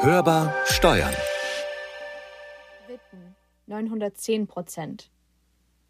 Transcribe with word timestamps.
Hörbar 0.00 0.54
Steuern. 0.64 1.12
Witten 2.86 3.34
910 3.66 4.46
Prozent. 4.46 5.10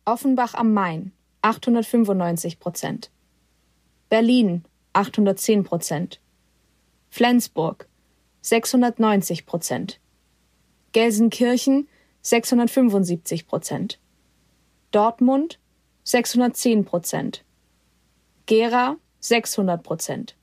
Offenbach 0.07 0.55
am 0.55 0.73
Main 0.73 1.13
895 1.43 2.59
Prozent. 2.59 3.11
Berlin 4.09 4.65
810 4.95 5.63
Prozent. 5.63 6.21
Flensburg 7.11 7.87
690 8.41 9.45
Prozent. 9.45 10.01
Gelsenkirchen 10.93 11.87
675 12.23 13.47
Prozent. 13.47 14.01
Dortmund 14.91 15.59
610 16.05 16.87
Prozent. 16.87 17.45
Gera 18.47 18.97
600 19.21 19.83
Prozent. 19.83 20.35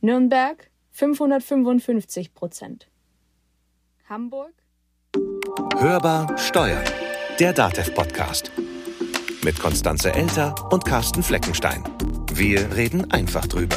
Nürnberg 0.00 0.68
555 0.98 2.34
Prozent. 2.34 2.88
Hamburg 4.08 4.52
Hörbar 5.78 6.36
Steuern. 6.36 6.82
Der 7.38 7.52
DATEV-Podcast. 7.52 8.50
Mit 9.44 9.60
Konstanze 9.60 10.12
Elter 10.12 10.56
und 10.72 10.84
Carsten 10.84 11.22
Fleckenstein. 11.22 11.84
Wir 12.32 12.74
reden 12.74 13.12
einfach 13.12 13.46
drüber. 13.46 13.76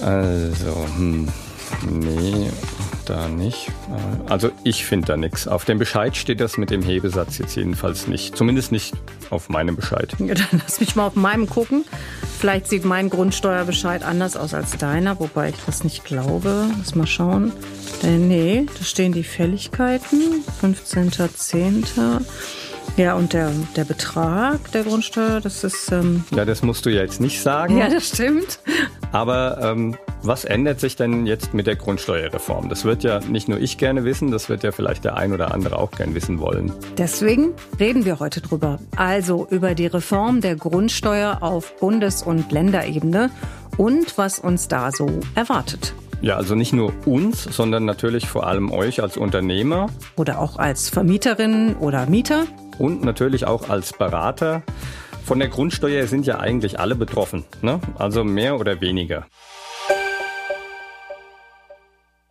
Also, 0.00 0.86
hm, 0.96 1.28
nee, 1.90 2.50
da 3.04 3.28
nicht. 3.28 3.70
Also 4.28 4.50
ich 4.64 4.84
finde 4.84 5.06
da 5.06 5.16
nichts. 5.16 5.46
Auf 5.46 5.64
dem 5.64 5.78
Bescheid 5.78 6.16
steht 6.16 6.40
das 6.40 6.56
mit 6.56 6.70
dem 6.70 6.82
Hebesatz 6.82 7.38
jetzt 7.38 7.56
jedenfalls 7.56 8.06
nicht. 8.06 8.36
Zumindest 8.36 8.72
nicht 8.72 8.94
auf 9.30 9.48
meinem 9.48 9.76
Bescheid. 9.76 10.14
Ja, 10.18 10.34
dann 10.34 10.62
lass 10.62 10.80
mich 10.80 10.96
mal 10.96 11.06
auf 11.06 11.16
meinem 11.16 11.48
gucken. 11.48 11.84
Vielleicht 12.38 12.68
sieht 12.68 12.84
mein 12.84 13.10
Grundsteuerbescheid 13.10 14.02
anders 14.02 14.36
aus 14.36 14.54
als 14.54 14.76
deiner, 14.76 15.18
wobei 15.20 15.50
ich 15.50 15.56
das 15.66 15.84
nicht 15.84 16.04
glaube. 16.04 16.66
Lass 16.78 16.94
mal 16.94 17.06
schauen. 17.06 17.52
Äh, 18.02 18.18
nee, 18.18 18.66
da 18.78 18.84
stehen 18.84 19.12
die 19.12 19.24
Fälligkeiten. 19.24 20.44
15.10. 20.62 22.22
Ja, 22.96 23.14
und 23.14 23.32
der, 23.32 23.50
der 23.74 23.84
Betrag 23.84 24.70
der 24.72 24.84
Grundsteuer, 24.84 25.40
das 25.40 25.64
ist. 25.64 25.90
Ähm 25.90 26.24
ja, 26.34 26.44
das 26.44 26.62
musst 26.62 26.86
du 26.86 26.90
ja 26.90 27.02
jetzt 27.02 27.20
nicht 27.20 27.40
sagen. 27.40 27.78
Ja, 27.78 27.88
das 27.88 28.08
stimmt. 28.08 28.60
Aber 29.10 29.58
ähm, 29.60 29.96
was 30.26 30.44
ändert 30.44 30.80
sich 30.80 30.96
denn 30.96 31.26
jetzt 31.26 31.52
mit 31.52 31.66
der 31.66 31.76
Grundsteuerreform? 31.76 32.68
Das 32.68 32.84
wird 32.84 33.02
ja 33.02 33.20
nicht 33.20 33.48
nur 33.48 33.58
ich 33.58 33.76
gerne 33.78 34.04
wissen, 34.04 34.30
das 34.30 34.48
wird 34.48 34.62
ja 34.62 34.72
vielleicht 34.72 35.04
der 35.04 35.16
ein 35.16 35.32
oder 35.32 35.52
andere 35.52 35.78
auch 35.78 35.90
gern 35.90 36.14
wissen 36.14 36.40
wollen. 36.40 36.72
Deswegen 36.96 37.52
reden 37.78 38.04
wir 38.04 38.20
heute 38.20 38.40
drüber. 38.40 38.78
Also 38.96 39.46
über 39.50 39.74
die 39.74 39.86
Reform 39.86 40.40
der 40.40 40.56
Grundsteuer 40.56 41.38
auf 41.42 41.76
Bundes- 41.76 42.22
und 42.22 42.50
Länderebene 42.52 43.30
und 43.76 44.16
was 44.16 44.38
uns 44.38 44.68
da 44.68 44.90
so 44.92 45.08
erwartet. 45.34 45.94
Ja, 46.22 46.36
also 46.36 46.54
nicht 46.54 46.72
nur 46.72 46.92
uns, 47.04 47.42
sondern 47.42 47.84
natürlich 47.84 48.26
vor 48.26 48.46
allem 48.46 48.72
euch 48.72 49.02
als 49.02 49.18
Unternehmer. 49.18 49.88
Oder 50.16 50.38
auch 50.38 50.56
als 50.56 50.88
Vermieterin 50.88 51.76
oder 51.76 52.06
Mieter. 52.06 52.46
Und 52.78 53.04
natürlich 53.04 53.46
auch 53.46 53.68
als 53.68 53.92
Berater. 53.92 54.62
Von 55.24 55.38
der 55.38 55.48
Grundsteuer 55.48 56.06
sind 56.06 56.26
ja 56.26 56.38
eigentlich 56.38 56.80
alle 56.80 56.94
betroffen, 56.94 57.44
ne? 57.60 57.80
also 57.98 58.24
mehr 58.24 58.58
oder 58.58 58.80
weniger. 58.80 59.26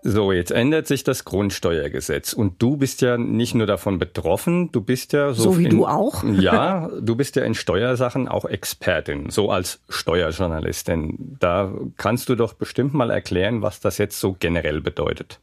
So, 0.05 0.33
jetzt 0.33 0.51
ändert 0.51 0.85
sich 0.85 1.05
das 1.05 1.23
Grundsteuergesetz 1.23 2.33
und 2.33 2.61
du 2.61 2.75
bist 2.75 3.01
ja 3.01 3.17
nicht 3.17 3.55
nur 3.55 3.65
davon 3.65 3.99
betroffen, 3.99 4.69
du 4.73 4.81
bist 4.81 5.13
ja 5.13 5.33
so, 5.33 5.43
so 5.43 5.57
wie 5.57 5.65
in, 5.65 5.69
du 5.69 5.87
auch. 5.87 6.25
Ja, 6.25 6.89
du 7.01 7.15
bist 7.15 7.37
ja 7.37 7.43
in 7.43 7.55
Steuersachen 7.55 8.27
auch 8.27 8.43
Expertin, 8.43 9.29
so 9.29 9.49
als 9.49 9.79
Steuerjournalistin. 9.87 11.37
Da 11.39 11.73
kannst 11.95 12.27
du 12.27 12.35
doch 12.35 12.53
bestimmt 12.53 12.93
mal 12.93 13.11
erklären, 13.11 13.61
was 13.61 13.79
das 13.79 13.97
jetzt 13.97 14.19
so 14.19 14.35
generell 14.37 14.81
bedeutet. 14.81 15.39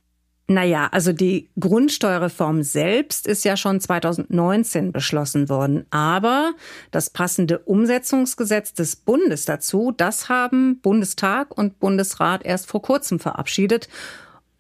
Naja, 0.47 0.89
also 0.91 1.13
die 1.13 1.49
Grundsteuerreform 1.61 2.65
selbst 2.65 3.29
ist 3.29 3.45
ja 3.45 3.57
schon 3.57 3.81
2019 3.81 4.91
beschlossen 4.91 5.49
worden. 5.49 5.87
Aber 5.91 6.55
das 6.91 7.09
passende 7.09 7.61
Umsetzungsgesetz 7.61 8.75
des 8.75 8.97
Bundes 8.97 9.45
dazu, 9.45 9.95
das 9.97 10.29
haben 10.29 10.81
Bundestag 10.81 11.57
und 11.57 11.79
Bundesrat 11.79 12.45
erst 12.45 12.67
vor 12.67 12.83
kurzem 12.83 13.21
verabschiedet. 13.21 13.89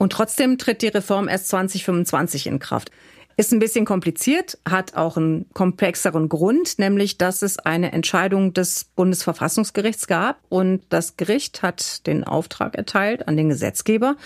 Und 0.01 0.15
trotzdem 0.15 0.57
tritt 0.57 0.81
die 0.81 0.89
Reform 0.89 1.29
erst 1.29 1.49
2025 1.49 2.47
in 2.47 2.59
Kraft. 2.59 2.91
Ist 3.37 3.53
ein 3.53 3.59
bisschen 3.59 3.85
kompliziert, 3.85 4.57
hat 4.67 4.97
auch 4.97 5.19
einen 5.19 5.45
komplexeren 5.53 6.31
Grund, 6.31 6.79
nämlich 6.79 7.19
dass 7.19 7.43
es 7.43 7.59
eine 7.59 7.93
Entscheidung 7.93 8.55
des 8.55 8.85
Bundesverfassungsgerichts 8.97 10.07
gab 10.07 10.39
und 10.49 10.83
das 10.89 11.19
Gericht 11.19 11.61
hat 11.61 12.07
den 12.07 12.25
Auftrag 12.25 12.77
erteilt 12.77 13.29
an 13.29 13.37
den 13.37 13.51
Gesetzgeber, 13.51 14.17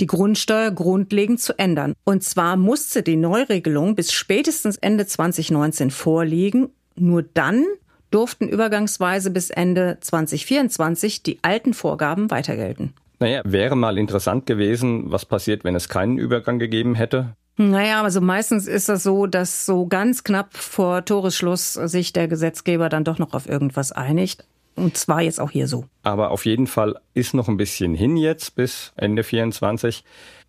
die 0.00 0.06
Grundsteuer 0.06 0.70
grundlegend 0.70 1.40
zu 1.40 1.58
ändern. 1.58 1.94
Und 2.04 2.22
zwar 2.24 2.58
musste 2.58 3.02
die 3.02 3.16
Neuregelung 3.16 3.94
bis 3.94 4.12
spätestens 4.12 4.76
Ende 4.76 5.06
2019 5.06 5.90
vorliegen. 5.90 6.68
Nur 6.94 7.22
dann 7.22 7.64
durften 8.10 8.48
übergangsweise 8.48 9.30
bis 9.30 9.48
Ende 9.48 9.96
2024 9.98 11.22
die 11.22 11.38
alten 11.40 11.72
Vorgaben 11.72 12.30
weiter 12.30 12.54
gelten. 12.54 12.92
Naja, 13.22 13.42
wäre 13.44 13.76
mal 13.76 13.98
interessant 13.98 14.46
gewesen, 14.46 15.12
was 15.12 15.24
passiert, 15.24 15.62
wenn 15.62 15.76
es 15.76 15.88
keinen 15.88 16.18
Übergang 16.18 16.58
gegeben 16.58 16.96
hätte. 16.96 17.36
Naja, 17.56 18.02
also 18.02 18.20
meistens 18.20 18.66
ist 18.66 18.88
das 18.88 19.04
so, 19.04 19.28
dass 19.28 19.64
so 19.64 19.86
ganz 19.86 20.24
knapp 20.24 20.56
vor 20.56 21.04
Toresschluss 21.04 21.74
sich 21.74 22.12
der 22.12 22.26
Gesetzgeber 22.26 22.88
dann 22.88 23.04
doch 23.04 23.20
noch 23.20 23.32
auf 23.32 23.48
irgendwas 23.48 23.92
einigt. 23.92 24.44
Und 24.74 24.96
zwar 24.96 25.22
jetzt 25.22 25.40
auch 25.40 25.52
hier 25.52 25.68
so. 25.68 25.84
Aber 26.02 26.32
auf 26.32 26.46
jeden 26.46 26.66
Fall 26.66 26.98
ist 27.14 27.32
noch 27.32 27.46
ein 27.46 27.58
bisschen 27.58 27.94
hin 27.94 28.16
jetzt 28.16 28.56
bis 28.56 28.92
Ende 28.96 29.22
24. 29.22 30.02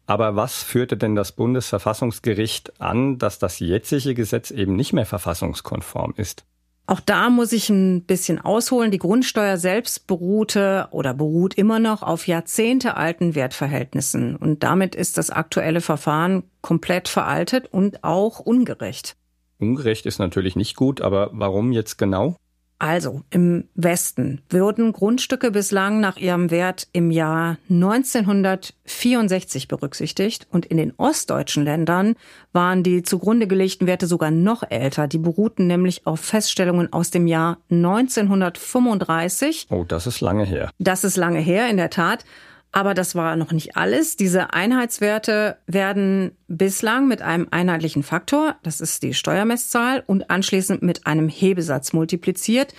Aber 0.08 0.36
was 0.36 0.64
führte 0.64 0.98
denn 0.98 1.14
das 1.14 1.32
Bundesverfassungsgericht 1.32 2.82
an, 2.82 3.20
dass 3.20 3.38
das 3.38 3.60
jetzige 3.60 4.16
Gesetz 4.16 4.50
eben 4.50 4.76
nicht 4.76 4.94
mehr 4.94 5.06
verfassungskonform 5.06 6.16
ist? 6.18 6.44
Auch 6.86 7.00
da 7.00 7.30
muss 7.30 7.54
ich 7.54 7.70
ein 7.70 8.04
bisschen 8.04 8.40
ausholen. 8.40 8.92
Die 8.92 8.98
Grundsteuer 8.98 9.58
selbst 9.58 10.06
beruhte 10.06 10.90
oder 10.92 11.14
beruht 11.14 11.54
immer 11.54 11.80
noch 11.80 12.04
auf 12.04 12.28
jahrzehntealten 12.28 13.36
Wertverhältnissen. 13.36 14.36
Und 14.36 14.64
damit 14.64 14.94
ist 14.94 15.18
das 15.18 15.30
aktuelle 15.30 15.80
Verfahren 15.80 16.44
komplett 16.62 17.08
veraltet 17.08 17.68
und 17.72 18.04
auch 18.04 18.40
ungerecht. 18.40 19.16
Ungerecht 19.60 20.06
ist 20.06 20.20
natürlich 20.20 20.58
nicht 20.58 20.76
gut, 20.76 21.00
aber 21.00 21.30
warum 21.32 21.72
jetzt 21.72 21.98
genau? 21.98 22.36
Also 22.84 23.22
im 23.30 23.70
Westen 23.76 24.42
würden 24.50 24.92
Grundstücke 24.92 25.52
bislang 25.52 26.02
nach 26.02 26.18
ihrem 26.18 26.52
Wert 26.52 26.90
im 26.92 27.12
Jahr 27.12 27.58
1964 27.70 29.70
berücksichtigt 29.70 30.48
und 30.52 30.66
in 30.66 30.76
den 30.76 30.92
ostdeutschen 30.98 31.64
Ländern 31.64 32.16
waren 32.52 32.84
die 32.84 33.02
zugrunde 33.02 33.48
gelegten 33.48 33.88
Werte 33.88 34.06
sogar 34.06 34.32
noch 34.32 34.70
älter. 34.70 35.08
Die 35.08 35.18
beruhten 35.18 35.66
nämlich 35.66 36.06
auf 36.06 36.20
Feststellungen 36.20 36.92
aus 36.92 37.10
dem 37.10 37.26
Jahr 37.26 37.60
1935. 37.72 39.68
Oh, 39.70 39.86
das 39.88 40.06
ist 40.06 40.20
lange 40.20 40.44
her. 40.44 40.70
Das 40.78 41.06
ist 41.06 41.16
lange 41.16 41.40
her, 41.40 41.70
in 41.70 41.78
der 41.78 41.90
Tat. 41.90 42.26
Aber 42.74 42.96
das 42.96 43.14
war 43.14 43.36
noch 43.36 43.52
nicht 43.52 43.78
alles. 43.78 44.18
Diese 44.18 44.54
Einheitswerte 44.54 45.58
werden 45.68 46.32
bislang 46.48 47.08
mit 47.08 47.22
einem 47.22 47.48
einheitlichen 47.52 48.02
Faktor, 48.02 48.56
das 48.64 48.82
ist 48.82 49.04
die 49.04 49.14
Steuermesszahl, 49.14 50.04
und 50.08 50.32
anschließend 50.32 50.82
mit 50.82 51.06
einem 51.06 51.30
Hebesatz 51.30 51.94
multipliziert. 51.94 52.74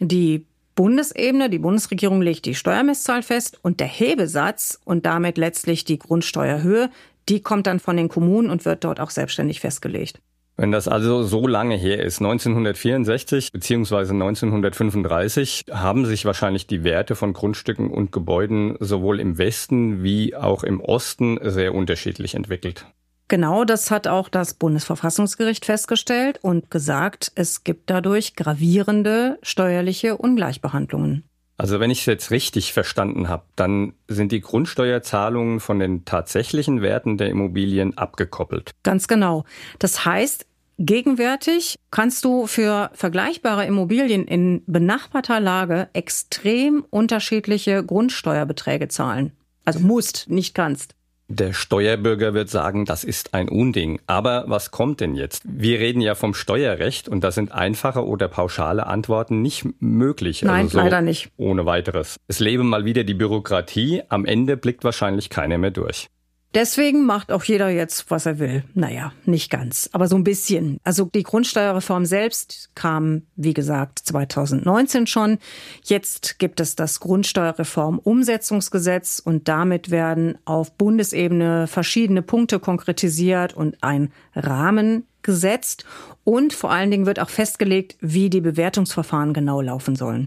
Die 0.00 0.46
Bundesebene, 0.74 1.50
die 1.50 1.58
Bundesregierung 1.58 2.22
legt 2.22 2.46
die 2.46 2.54
Steuermesszahl 2.54 3.22
fest 3.22 3.58
und 3.62 3.78
der 3.78 3.86
Hebesatz 3.86 4.80
und 4.84 5.04
damit 5.04 5.36
letztlich 5.36 5.84
die 5.84 5.98
Grundsteuerhöhe, 5.98 6.90
die 7.28 7.42
kommt 7.42 7.66
dann 7.66 7.78
von 7.78 7.98
den 7.98 8.08
Kommunen 8.08 8.48
und 8.48 8.64
wird 8.64 8.84
dort 8.84 9.00
auch 9.00 9.10
selbstständig 9.10 9.60
festgelegt. 9.60 10.18
Wenn 10.58 10.72
das 10.72 10.88
also 10.88 11.22
so 11.22 11.46
lange 11.46 11.76
her 11.76 12.02
ist, 12.02 12.18
1964 12.20 13.52
bzw. 13.52 14.12
1935, 14.12 15.66
haben 15.70 16.06
sich 16.06 16.24
wahrscheinlich 16.24 16.66
die 16.66 16.82
Werte 16.82 17.14
von 17.14 17.34
Grundstücken 17.34 17.90
und 17.90 18.10
Gebäuden 18.10 18.76
sowohl 18.80 19.20
im 19.20 19.36
Westen 19.36 20.02
wie 20.02 20.34
auch 20.34 20.62
im 20.62 20.80
Osten 20.80 21.38
sehr 21.42 21.74
unterschiedlich 21.74 22.34
entwickelt. 22.34 22.86
Genau, 23.28 23.64
das 23.64 23.90
hat 23.90 24.06
auch 24.06 24.28
das 24.28 24.54
Bundesverfassungsgericht 24.54 25.64
festgestellt 25.64 26.38
und 26.42 26.70
gesagt, 26.70 27.32
es 27.34 27.64
gibt 27.64 27.90
dadurch 27.90 28.34
gravierende 28.36 29.38
steuerliche 29.42 30.16
Ungleichbehandlungen. 30.16 31.24
Also 31.58 31.80
wenn 31.80 31.90
ich 31.90 32.00
es 32.00 32.06
jetzt 32.06 32.30
richtig 32.30 32.72
verstanden 32.72 33.28
habe, 33.28 33.44
dann 33.56 33.94
sind 34.08 34.32
die 34.32 34.40
Grundsteuerzahlungen 34.40 35.60
von 35.60 35.78
den 35.78 36.04
tatsächlichen 36.04 36.82
Werten 36.82 37.16
der 37.16 37.30
Immobilien 37.30 37.96
abgekoppelt. 37.96 38.72
Ganz 38.82 39.08
genau. 39.08 39.44
Das 39.78 40.04
heißt, 40.04 40.46
gegenwärtig 40.78 41.76
kannst 41.90 42.24
du 42.24 42.46
für 42.46 42.90
vergleichbare 42.92 43.64
Immobilien 43.64 44.26
in 44.26 44.62
benachbarter 44.66 45.40
Lage 45.40 45.88
extrem 45.94 46.84
unterschiedliche 46.90 47.82
Grundsteuerbeträge 47.82 48.88
zahlen. 48.88 49.32
Also 49.64 49.80
musst, 49.80 50.28
nicht 50.28 50.54
kannst. 50.54 50.94
Der 51.28 51.52
Steuerbürger 51.52 52.34
wird 52.34 52.48
sagen, 52.48 52.84
das 52.84 53.02
ist 53.02 53.34
ein 53.34 53.48
Unding. 53.48 54.00
Aber 54.06 54.44
was 54.46 54.70
kommt 54.70 55.00
denn 55.00 55.16
jetzt? 55.16 55.42
Wir 55.44 55.80
reden 55.80 56.00
ja 56.00 56.14
vom 56.14 56.34
Steuerrecht 56.34 57.08
und 57.08 57.24
da 57.24 57.32
sind 57.32 57.50
einfache 57.50 58.06
oder 58.06 58.28
pauschale 58.28 58.86
Antworten 58.86 59.42
nicht 59.42 59.66
möglich. 59.80 60.42
Nein, 60.42 60.66
also 60.66 60.78
so 60.78 60.84
leider 60.84 61.00
nicht. 61.00 61.30
Ohne 61.36 61.66
weiteres. 61.66 62.20
Es 62.28 62.38
lebe 62.38 62.62
mal 62.62 62.84
wieder 62.84 63.02
die 63.02 63.14
Bürokratie. 63.14 64.02
Am 64.08 64.24
Ende 64.24 64.56
blickt 64.56 64.84
wahrscheinlich 64.84 65.28
keiner 65.28 65.58
mehr 65.58 65.72
durch. 65.72 66.08
Deswegen 66.56 67.04
macht 67.04 67.30
auch 67.32 67.44
jeder 67.44 67.68
jetzt, 67.68 68.10
was 68.10 68.24
er 68.24 68.38
will. 68.38 68.64
Naja, 68.72 69.12
nicht 69.26 69.50
ganz, 69.50 69.90
aber 69.92 70.08
so 70.08 70.16
ein 70.16 70.24
bisschen. 70.24 70.80
Also 70.84 71.04
die 71.04 71.22
Grundsteuerreform 71.22 72.06
selbst 72.06 72.70
kam, 72.74 73.24
wie 73.36 73.52
gesagt, 73.52 73.98
2019 73.98 75.06
schon. 75.06 75.36
Jetzt 75.84 76.38
gibt 76.38 76.60
es 76.60 76.74
das 76.74 77.00
Grundsteuerreform-Umsetzungsgesetz 77.00 79.20
und 79.22 79.48
damit 79.48 79.90
werden 79.90 80.38
auf 80.46 80.72
Bundesebene 80.72 81.66
verschiedene 81.66 82.22
Punkte 82.22 82.58
konkretisiert 82.58 83.52
und 83.52 83.82
ein 83.82 84.10
Rahmen 84.34 85.06
gesetzt. 85.20 85.84
Und 86.24 86.54
vor 86.54 86.70
allen 86.70 86.90
Dingen 86.90 87.04
wird 87.04 87.20
auch 87.20 87.28
festgelegt, 87.28 87.98
wie 88.00 88.30
die 88.30 88.40
Bewertungsverfahren 88.40 89.34
genau 89.34 89.60
laufen 89.60 89.94
sollen. 89.94 90.26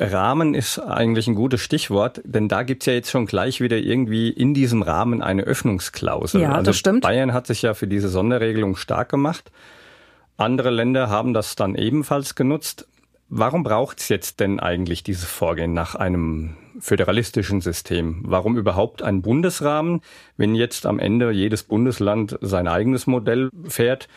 Rahmen 0.00 0.54
ist 0.54 0.78
eigentlich 0.78 1.26
ein 1.28 1.34
gutes 1.34 1.60
Stichwort, 1.60 2.22
denn 2.24 2.48
da 2.48 2.62
gibt's 2.62 2.86
ja 2.86 2.94
jetzt 2.94 3.10
schon 3.10 3.26
gleich 3.26 3.60
wieder 3.60 3.76
irgendwie 3.76 4.30
in 4.30 4.54
diesem 4.54 4.80
Rahmen 4.80 5.22
eine 5.22 5.42
Öffnungsklausel. 5.42 6.40
Ja, 6.40 6.52
also 6.52 6.70
das 6.70 6.78
stimmt. 6.78 7.02
Bayern 7.02 7.34
hat 7.34 7.46
sich 7.46 7.60
ja 7.62 7.74
für 7.74 7.86
diese 7.86 8.08
Sonderregelung 8.08 8.76
stark 8.76 9.10
gemacht. 9.10 9.52
Andere 10.38 10.70
Länder 10.70 11.10
haben 11.10 11.34
das 11.34 11.54
dann 11.54 11.74
ebenfalls 11.74 12.34
genutzt. 12.34 12.88
Warum 13.28 13.62
braucht's 13.62 14.08
jetzt 14.08 14.40
denn 14.40 14.58
eigentlich 14.58 15.04
dieses 15.04 15.26
Vorgehen 15.26 15.74
nach 15.74 15.94
einem 15.94 16.56
föderalistischen 16.80 17.60
System? 17.60 18.22
Warum 18.24 18.56
überhaupt 18.56 19.02
ein 19.02 19.20
Bundesrahmen, 19.20 20.00
wenn 20.38 20.54
jetzt 20.54 20.86
am 20.86 20.98
Ende 20.98 21.30
jedes 21.30 21.62
Bundesland 21.62 22.38
sein 22.40 22.66
eigenes 22.66 23.06
Modell 23.06 23.50
fährt 23.68 24.08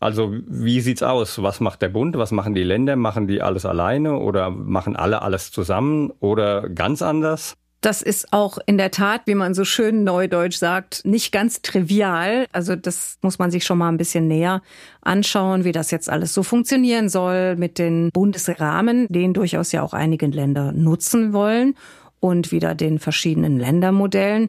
also 0.00 0.32
wie 0.46 0.80
sieht's 0.80 1.02
aus? 1.02 1.42
Was 1.42 1.60
macht 1.60 1.82
der 1.82 1.88
Bund? 1.88 2.16
Was 2.16 2.30
machen 2.30 2.54
die 2.54 2.62
Länder? 2.62 2.96
Machen 2.96 3.26
die 3.26 3.42
alles 3.42 3.66
alleine 3.66 4.18
oder 4.18 4.50
machen 4.50 4.96
alle 4.96 5.22
alles 5.22 5.50
zusammen 5.50 6.12
oder 6.20 6.68
ganz 6.68 7.02
anders? 7.02 7.54
Das 7.80 8.02
ist 8.02 8.32
auch 8.32 8.58
in 8.66 8.76
der 8.76 8.90
Tat, 8.90 9.22
wie 9.26 9.36
man 9.36 9.54
so 9.54 9.64
schön 9.64 10.02
neudeutsch 10.02 10.56
sagt, 10.56 11.04
nicht 11.04 11.30
ganz 11.30 11.62
trivial. 11.62 12.46
Also 12.52 12.74
das 12.74 13.18
muss 13.22 13.38
man 13.38 13.52
sich 13.52 13.64
schon 13.64 13.78
mal 13.78 13.88
ein 13.88 13.98
bisschen 13.98 14.26
näher 14.26 14.62
anschauen, 15.00 15.62
wie 15.62 15.70
das 15.70 15.92
jetzt 15.92 16.10
alles 16.10 16.34
so 16.34 16.42
funktionieren 16.42 17.08
soll 17.08 17.54
mit 17.54 17.78
den 17.78 18.10
Bundesrahmen, 18.12 19.06
den 19.08 19.32
durchaus 19.32 19.70
ja 19.70 19.82
auch 19.82 19.92
einige 19.92 20.26
Länder 20.26 20.72
nutzen 20.72 21.32
wollen 21.32 21.76
und 22.18 22.50
wieder 22.50 22.74
den 22.74 22.98
verschiedenen 22.98 23.60
Ländermodellen. 23.60 24.48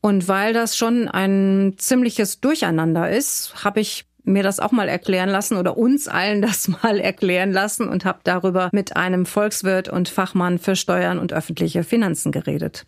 Und 0.00 0.26
weil 0.28 0.54
das 0.54 0.78
schon 0.78 1.08
ein 1.08 1.74
ziemliches 1.76 2.40
Durcheinander 2.40 3.10
ist, 3.10 3.62
habe 3.62 3.80
ich 3.80 4.06
mir 4.24 4.42
das 4.42 4.60
auch 4.60 4.72
mal 4.72 4.88
erklären 4.88 5.28
lassen 5.28 5.56
oder 5.56 5.76
uns 5.76 6.08
allen 6.08 6.42
das 6.42 6.68
mal 6.68 6.98
erklären 6.98 7.52
lassen 7.52 7.88
und 7.88 8.04
habe 8.04 8.20
darüber 8.24 8.70
mit 8.72 8.96
einem 8.96 9.26
Volkswirt 9.26 9.88
und 9.88 10.08
Fachmann 10.08 10.58
für 10.58 10.76
Steuern 10.76 11.18
und 11.18 11.32
öffentliche 11.32 11.84
Finanzen 11.84 12.32
geredet. 12.32 12.86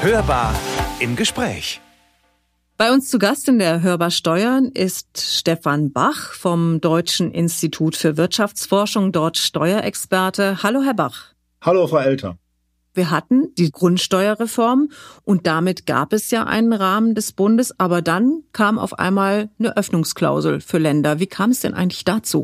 Hörbar 0.00 0.54
im 1.00 1.16
Gespräch. 1.16 1.80
Bei 2.76 2.92
uns 2.92 3.10
zu 3.10 3.18
Gast 3.18 3.48
in 3.48 3.58
der 3.58 3.82
Hörbar 3.82 4.12
Steuern 4.12 4.66
ist 4.66 5.20
Stefan 5.20 5.90
Bach 5.90 6.32
vom 6.32 6.80
Deutschen 6.80 7.32
Institut 7.32 7.96
für 7.96 8.16
Wirtschaftsforschung, 8.16 9.10
dort 9.10 9.36
Steuerexperte. 9.36 10.62
Hallo, 10.62 10.82
Herr 10.82 10.94
Bach. 10.94 11.32
Hallo, 11.60 11.88
Frau 11.88 11.98
Elter. 11.98 12.38
Wir 12.98 13.12
hatten 13.12 13.54
die 13.56 13.70
Grundsteuerreform 13.70 14.88
und 15.22 15.46
damit 15.46 15.86
gab 15.86 16.12
es 16.12 16.32
ja 16.32 16.42
einen 16.42 16.72
Rahmen 16.72 17.14
des 17.14 17.30
Bundes, 17.30 17.78
aber 17.78 18.02
dann 18.02 18.42
kam 18.52 18.76
auf 18.76 18.98
einmal 18.98 19.50
eine 19.60 19.76
Öffnungsklausel 19.76 20.60
für 20.60 20.78
Länder. 20.78 21.20
Wie 21.20 21.28
kam 21.28 21.50
es 21.50 21.60
denn 21.60 21.74
eigentlich 21.74 22.04
dazu? 22.04 22.42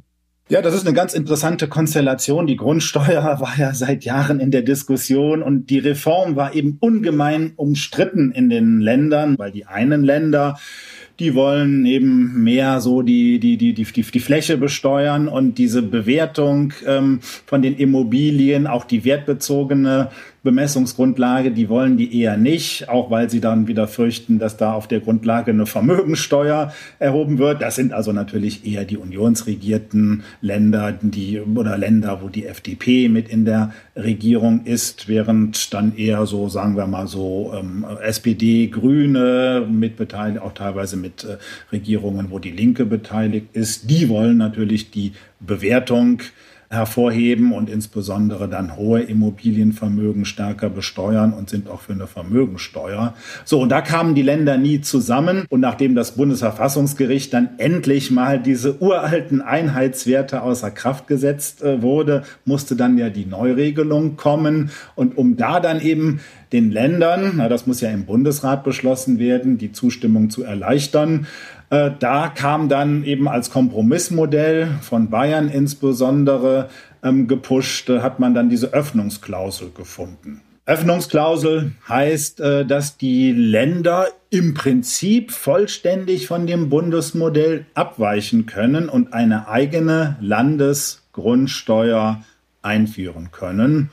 Ja, 0.48 0.62
das 0.62 0.74
ist 0.74 0.86
eine 0.86 0.94
ganz 0.94 1.12
interessante 1.12 1.66
Konstellation. 1.66 2.46
Die 2.46 2.54
Grundsteuer 2.54 3.24
war 3.40 3.58
ja 3.58 3.74
seit 3.74 4.04
Jahren 4.04 4.38
in 4.38 4.52
der 4.52 4.62
Diskussion 4.62 5.42
und 5.42 5.70
die 5.70 5.80
Reform 5.80 6.36
war 6.36 6.54
eben 6.54 6.76
ungemein 6.78 7.54
umstritten 7.56 8.30
in 8.30 8.48
den 8.48 8.80
Ländern, 8.80 9.36
weil 9.36 9.50
die 9.50 9.66
einen 9.66 10.04
Länder 10.04 10.56
die 11.18 11.34
wollen 11.34 11.86
eben 11.86 12.42
mehr 12.42 12.80
so 12.80 13.02
die, 13.02 13.38
die, 13.38 13.56
die, 13.56 13.72
die, 13.72 13.84
die, 13.84 14.02
die 14.02 14.20
Fläche 14.20 14.56
besteuern 14.56 15.28
und 15.28 15.58
diese 15.58 15.82
Bewertung 15.82 16.72
ähm, 16.86 17.20
von 17.46 17.62
den 17.62 17.76
Immobilien, 17.76 18.66
auch 18.66 18.84
die 18.84 19.04
wertbezogene 19.04 20.10
Bemessungsgrundlage, 20.44 21.50
die 21.50 21.70
wollen 21.70 21.96
die 21.96 22.20
eher 22.20 22.36
nicht, 22.36 22.90
auch 22.90 23.10
weil 23.10 23.30
sie 23.30 23.40
dann 23.40 23.66
wieder 23.66 23.88
fürchten, 23.88 24.38
dass 24.38 24.58
da 24.58 24.74
auf 24.74 24.86
der 24.86 25.00
Grundlage 25.00 25.50
eine 25.50 25.64
Vermögensteuer 25.64 26.72
erhoben 26.98 27.38
wird. 27.38 27.62
Das 27.62 27.76
sind 27.76 27.94
also 27.94 28.12
natürlich 28.12 28.66
eher 28.66 28.84
die 28.84 28.98
unionsregierten 28.98 30.22
Länder, 30.42 30.92
die 30.92 31.40
oder 31.40 31.78
Länder, 31.78 32.20
wo 32.22 32.28
die 32.28 32.44
FDP 32.44 33.08
mit 33.08 33.30
in 33.30 33.46
der 33.46 33.72
Regierung 33.96 34.66
ist, 34.66 35.08
während 35.08 35.72
dann 35.72 35.96
eher 35.96 36.26
so, 36.26 36.50
sagen 36.50 36.76
wir 36.76 36.86
mal 36.86 37.08
so, 37.08 37.54
ähm, 37.58 37.86
SPD, 38.02 38.66
Grüne 38.66 39.66
mitbeteiligt, 39.68 40.42
auch 40.42 40.52
teilweise 40.52 40.98
mit 40.98 41.24
äh, 41.24 41.38
Regierungen, 41.72 42.30
wo 42.30 42.38
die 42.38 42.50
Linke 42.50 42.84
beteiligt 42.84 43.46
ist, 43.54 43.88
die 43.90 44.10
wollen 44.10 44.36
natürlich 44.36 44.90
die 44.90 45.12
Bewertung 45.40 46.20
hervorheben 46.70 47.52
und 47.52 47.70
insbesondere 47.70 48.48
dann 48.48 48.76
hohe 48.76 49.00
Immobilienvermögen 49.00 50.24
stärker 50.24 50.70
besteuern 50.70 51.32
und 51.32 51.50
sind 51.50 51.68
auch 51.68 51.80
für 51.80 51.92
eine 51.92 52.06
Vermögensteuer. 52.06 53.14
So, 53.44 53.60
und 53.60 53.68
da 53.68 53.80
kamen 53.80 54.14
die 54.14 54.22
Länder 54.22 54.56
nie 54.56 54.80
zusammen. 54.80 55.44
Und 55.48 55.60
nachdem 55.60 55.94
das 55.94 56.12
Bundesverfassungsgericht 56.12 57.32
dann 57.32 57.50
endlich 57.58 58.10
mal 58.10 58.40
diese 58.40 58.80
uralten 58.80 59.42
Einheitswerte 59.42 60.42
außer 60.42 60.70
Kraft 60.70 61.06
gesetzt 61.06 61.62
äh, 61.62 61.82
wurde, 61.82 62.24
musste 62.44 62.76
dann 62.76 62.98
ja 62.98 63.10
die 63.10 63.26
Neuregelung 63.26 64.16
kommen. 64.16 64.70
Und 64.94 65.16
um 65.16 65.36
da 65.36 65.60
dann 65.60 65.80
eben 65.80 66.20
den 66.52 66.70
Ländern, 66.70 67.32
na, 67.36 67.48
das 67.48 67.66
muss 67.66 67.80
ja 67.80 67.90
im 67.90 68.04
Bundesrat 68.04 68.62
beschlossen 68.62 69.18
werden, 69.18 69.58
die 69.58 69.72
Zustimmung 69.72 70.30
zu 70.30 70.44
erleichtern, 70.44 71.26
äh, 71.70 71.90
da 71.98 72.28
kam 72.28 72.68
dann 72.68 73.04
eben 73.04 73.28
als 73.28 73.50
Kompromissmodell 73.50 74.68
von 74.80 75.10
Bayern 75.10 75.48
insbesondere 75.48 76.68
ähm, 77.02 77.28
gepusht, 77.28 77.90
äh, 77.90 78.00
hat 78.00 78.20
man 78.20 78.34
dann 78.34 78.48
diese 78.48 78.72
Öffnungsklausel 78.72 79.70
gefunden. 79.76 80.40
Öffnungsklausel 80.66 81.72
heißt, 81.88 82.40
äh, 82.40 82.64
dass 82.64 82.96
die 82.96 83.32
Länder 83.32 84.06
im 84.30 84.54
Prinzip 84.54 85.30
vollständig 85.30 86.26
von 86.26 86.46
dem 86.46 86.70
Bundesmodell 86.70 87.66
abweichen 87.74 88.46
können 88.46 88.88
und 88.88 89.12
eine 89.12 89.46
eigene 89.48 90.16
Landesgrundsteuer 90.20 92.24
einführen 92.62 93.30
können. 93.30 93.90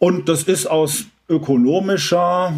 Und 0.00 0.28
das 0.28 0.42
ist 0.42 0.66
aus 0.66 1.04
ökonomischer, 1.30 2.52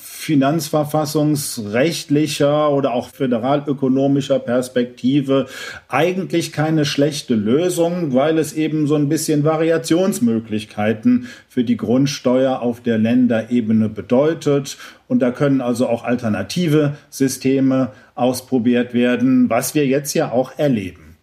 finanzverfassungsrechtlicher 0.00 2.70
oder 2.70 2.94
auch 2.94 3.08
föderalökonomischer 3.08 4.38
Perspektive 4.38 5.46
eigentlich 5.88 6.52
keine 6.52 6.84
schlechte 6.84 7.34
Lösung, 7.34 8.14
weil 8.14 8.38
es 8.38 8.52
eben 8.52 8.86
so 8.86 8.94
ein 8.94 9.08
bisschen 9.08 9.42
Variationsmöglichkeiten 9.44 11.26
für 11.48 11.64
die 11.64 11.76
Grundsteuer 11.76 12.62
auf 12.62 12.80
der 12.80 12.98
Länderebene 12.98 13.88
bedeutet. 13.88 14.78
Und 15.08 15.18
da 15.18 15.32
können 15.32 15.60
also 15.60 15.88
auch 15.88 16.04
alternative 16.04 16.96
Systeme 17.10 17.90
ausprobiert 18.14 18.94
werden, 18.94 19.50
was 19.50 19.74
wir 19.74 19.86
jetzt 19.86 20.14
ja 20.14 20.30
auch 20.30 20.56
erleben. 20.56 21.16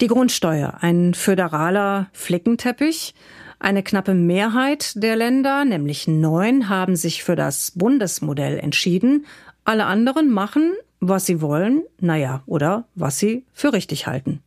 Die 0.00 0.06
Grundsteuer, 0.08 0.78
ein 0.80 1.14
föderaler 1.14 2.08
Flickenteppich. 2.12 3.14
Eine 3.62 3.84
knappe 3.84 4.14
Mehrheit 4.14 4.90
der 4.96 5.14
Länder, 5.14 5.64
nämlich 5.64 6.08
neun, 6.08 6.68
haben 6.68 6.96
sich 6.96 7.22
für 7.22 7.36
das 7.36 7.70
Bundesmodell 7.76 8.58
entschieden. 8.58 9.24
Alle 9.62 9.84
anderen 9.84 10.32
machen, 10.32 10.74
was 10.98 11.26
sie 11.26 11.40
wollen, 11.40 11.84
naja, 12.00 12.42
oder 12.46 12.88
was 12.96 13.20
sie 13.20 13.44
für 13.52 13.72
richtig 13.72 14.08
halten. 14.08 14.42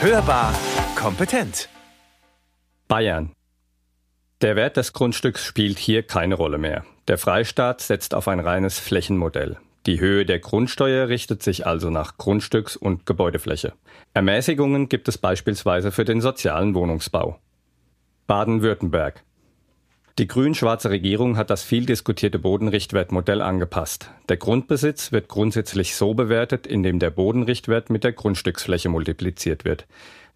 Hörbar 0.00 0.52
kompetent. 0.96 1.68
Bayern. 2.88 3.30
Der 4.40 4.56
Wert 4.56 4.76
des 4.76 4.92
Grundstücks 4.92 5.44
spielt 5.44 5.78
hier 5.78 6.02
keine 6.02 6.34
Rolle 6.34 6.58
mehr. 6.58 6.84
Der 7.06 7.18
Freistaat 7.18 7.82
setzt 7.82 8.14
auf 8.16 8.26
ein 8.26 8.40
reines 8.40 8.80
Flächenmodell. 8.80 9.58
Die 9.86 10.00
Höhe 10.00 10.26
der 10.26 10.40
Grundsteuer 10.40 11.06
richtet 11.06 11.40
sich 11.40 11.68
also 11.68 11.90
nach 11.90 12.18
Grundstücks- 12.18 12.76
und 12.76 13.06
Gebäudefläche. 13.06 13.74
Ermäßigungen 14.12 14.88
gibt 14.88 15.06
es 15.06 15.18
beispielsweise 15.18 15.92
für 15.92 16.04
den 16.04 16.20
sozialen 16.20 16.74
Wohnungsbau. 16.74 17.38
Baden-Württemberg. 18.26 19.22
Die 20.18 20.26
grün-schwarze 20.26 20.88
Regierung 20.90 21.36
hat 21.36 21.50
das 21.50 21.62
viel 21.62 21.84
diskutierte 21.84 22.38
Bodenrichtwertmodell 22.38 23.42
angepasst. 23.42 24.10
Der 24.30 24.38
Grundbesitz 24.38 25.12
wird 25.12 25.28
grundsätzlich 25.28 25.94
so 25.94 26.14
bewertet, 26.14 26.66
indem 26.66 26.98
der 26.98 27.10
Bodenrichtwert 27.10 27.90
mit 27.90 28.02
der 28.02 28.12
Grundstücksfläche 28.12 28.88
multipliziert 28.88 29.64
wird. 29.64 29.86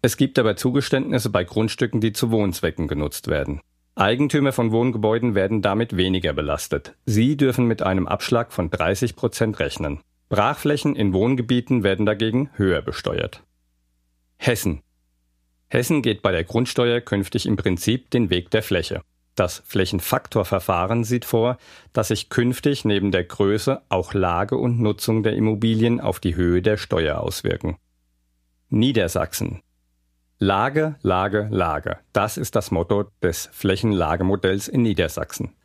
Es 0.03 0.17
gibt 0.17 0.37
aber 0.37 0.55
Zugeständnisse 0.55 1.29
bei 1.31 1.43
Grundstücken, 1.43 1.99
die 1.99 2.13
zu 2.13 2.31
Wohnzwecken 2.31 2.87
genutzt 2.87 3.27
werden. 3.27 3.59
Eigentümer 3.95 4.51
von 4.51 4.71
Wohngebäuden 4.71 5.35
werden 5.35 5.61
damit 5.61 5.97
weniger 5.97 6.33
belastet. 6.33 6.95
Sie 7.05 7.35
dürfen 7.35 7.65
mit 7.65 7.81
einem 7.81 8.07
Abschlag 8.07 8.53
von 8.53 8.69
30 8.69 9.15
Prozent 9.15 9.59
rechnen. 9.59 9.99
Brachflächen 10.29 10.95
in 10.95 11.11
Wohngebieten 11.11 11.83
werden 11.83 12.05
dagegen 12.05 12.51
höher 12.53 12.81
besteuert. 12.81 13.43
Hessen. 14.37 14.81
Hessen 15.71 16.01
geht 16.01 16.21
bei 16.21 16.33
der 16.33 16.43
Grundsteuer 16.43 16.99
künftig 16.99 17.45
im 17.45 17.55
Prinzip 17.55 18.11
den 18.11 18.29
Weg 18.29 18.51
der 18.51 18.61
Fläche. 18.61 19.03
Das 19.35 19.63
Flächenfaktorverfahren 19.65 21.05
sieht 21.05 21.23
vor, 21.23 21.57
dass 21.93 22.09
sich 22.09 22.27
künftig 22.27 22.83
neben 22.83 23.11
der 23.11 23.23
Größe 23.23 23.81
auch 23.87 24.13
Lage 24.13 24.57
und 24.57 24.81
Nutzung 24.81 25.23
der 25.23 25.31
Immobilien 25.31 26.01
auf 26.01 26.19
die 26.19 26.35
Höhe 26.35 26.61
der 26.61 26.75
Steuer 26.75 27.21
auswirken. 27.21 27.77
Niedersachsen. 28.67 29.61
Lage, 30.39 30.95
Lage, 31.03 31.47
Lage. 31.49 31.99
Das 32.11 32.35
ist 32.35 32.57
das 32.57 32.71
Motto 32.71 33.05
des 33.23 33.47
Flächenlagemodells 33.53 34.67
in 34.67 34.81
Niedersachsen. 34.81 35.55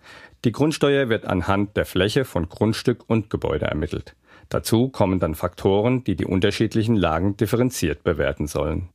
Die 0.44 0.52
Grundsteuer 0.52 1.08
wird 1.08 1.24
anhand 1.24 1.76
der 1.76 1.84
Fläche 1.84 2.24
von 2.24 2.48
Grundstück 2.48 3.02
und 3.08 3.28
Gebäude 3.28 3.66
ermittelt. 3.66 4.14
Dazu 4.50 4.88
kommen 4.88 5.18
dann 5.18 5.34
Faktoren, 5.34 6.04
die 6.04 6.14
die 6.14 6.26
unterschiedlichen 6.26 6.94
Lagen 6.94 7.36
differenziert 7.36 8.04
bewerten 8.04 8.46
sollen. 8.46 8.90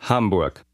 Hamburg. 0.00 0.64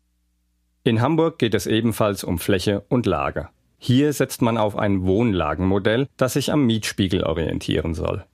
In 0.85 1.01
Hamburg 1.01 1.39
geht 1.39 1.55
es 1.55 1.67
ebenfalls 1.67 2.25
um 2.25 2.39
Fläche 2.39 2.85
und 2.89 3.07
Lage. 3.07 3.49
Hier 3.79 4.13
setzt 4.13 4.43
man 4.43 4.57
auf 4.57 4.77
ein 4.77 5.05
Wohnlagenmodell, 5.05 6.09
das 6.17 6.35
sich 6.35 6.53
am 6.53 6.67
Mietspiegel 6.67 7.25
orientieren 7.25 7.95
soll. 7.95 8.25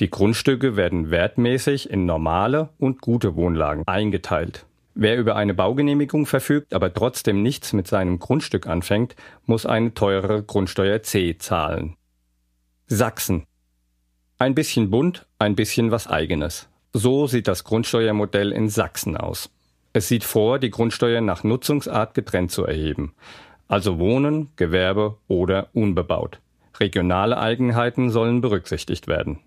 Die 0.00 0.10
Grundstücke 0.10 0.76
werden 0.76 1.10
wertmäßig 1.10 1.90
in 1.90 2.06
normale 2.06 2.70
und 2.78 3.00
gute 3.00 3.36
Wohnlagen 3.36 3.84
eingeteilt. 3.86 4.66
Wer 4.94 5.16
über 5.16 5.36
eine 5.36 5.54
Baugenehmigung 5.54 6.26
verfügt, 6.26 6.74
aber 6.74 6.92
trotzdem 6.92 7.42
nichts 7.42 7.72
mit 7.72 7.86
seinem 7.86 8.18
Grundstück 8.18 8.66
anfängt, 8.66 9.16
muss 9.46 9.66
eine 9.66 9.94
teurere 9.94 10.42
Grundsteuer 10.42 11.02
C 11.02 11.38
zahlen. 11.38 11.96
Sachsen. 12.86 13.44
Ein 14.38 14.54
bisschen 14.54 14.90
bunt, 14.90 15.26
ein 15.38 15.54
bisschen 15.54 15.90
was 15.90 16.06
eigenes. 16.06 16.68
So 16.92 17.26
sieht 17.26 17.46
das 17.46 17.64
Grundsteuermodell 17.64 18.52
in 18.52 18.68
Sachsen 18.68 19.16
aus. 19.16 19.50
Es 19.92 20.08
sieht 20.08 20.24
vor, 20.24 20.58
die 20.58 20.70
Grundsteuer 20.70 21.20
nach 21.20 21.42
Nutzungsart 21.42 22.14
getrennt 22.14 22.52
zu 22.52 22.64
erheben. 22.64 23.14
Also 23.66 23.98
Wohnen, 23.98 24.50
Gewerbe 24.56 25.16
oder 25.28 25.68
unbebaut. 25.72 26.40
Regionale 26.78 27.38
Eigenheiten 27.38 28.10
sollen 28.10 28.40
berücksichtigt 28.40 29.08
werden. 29.08 29.40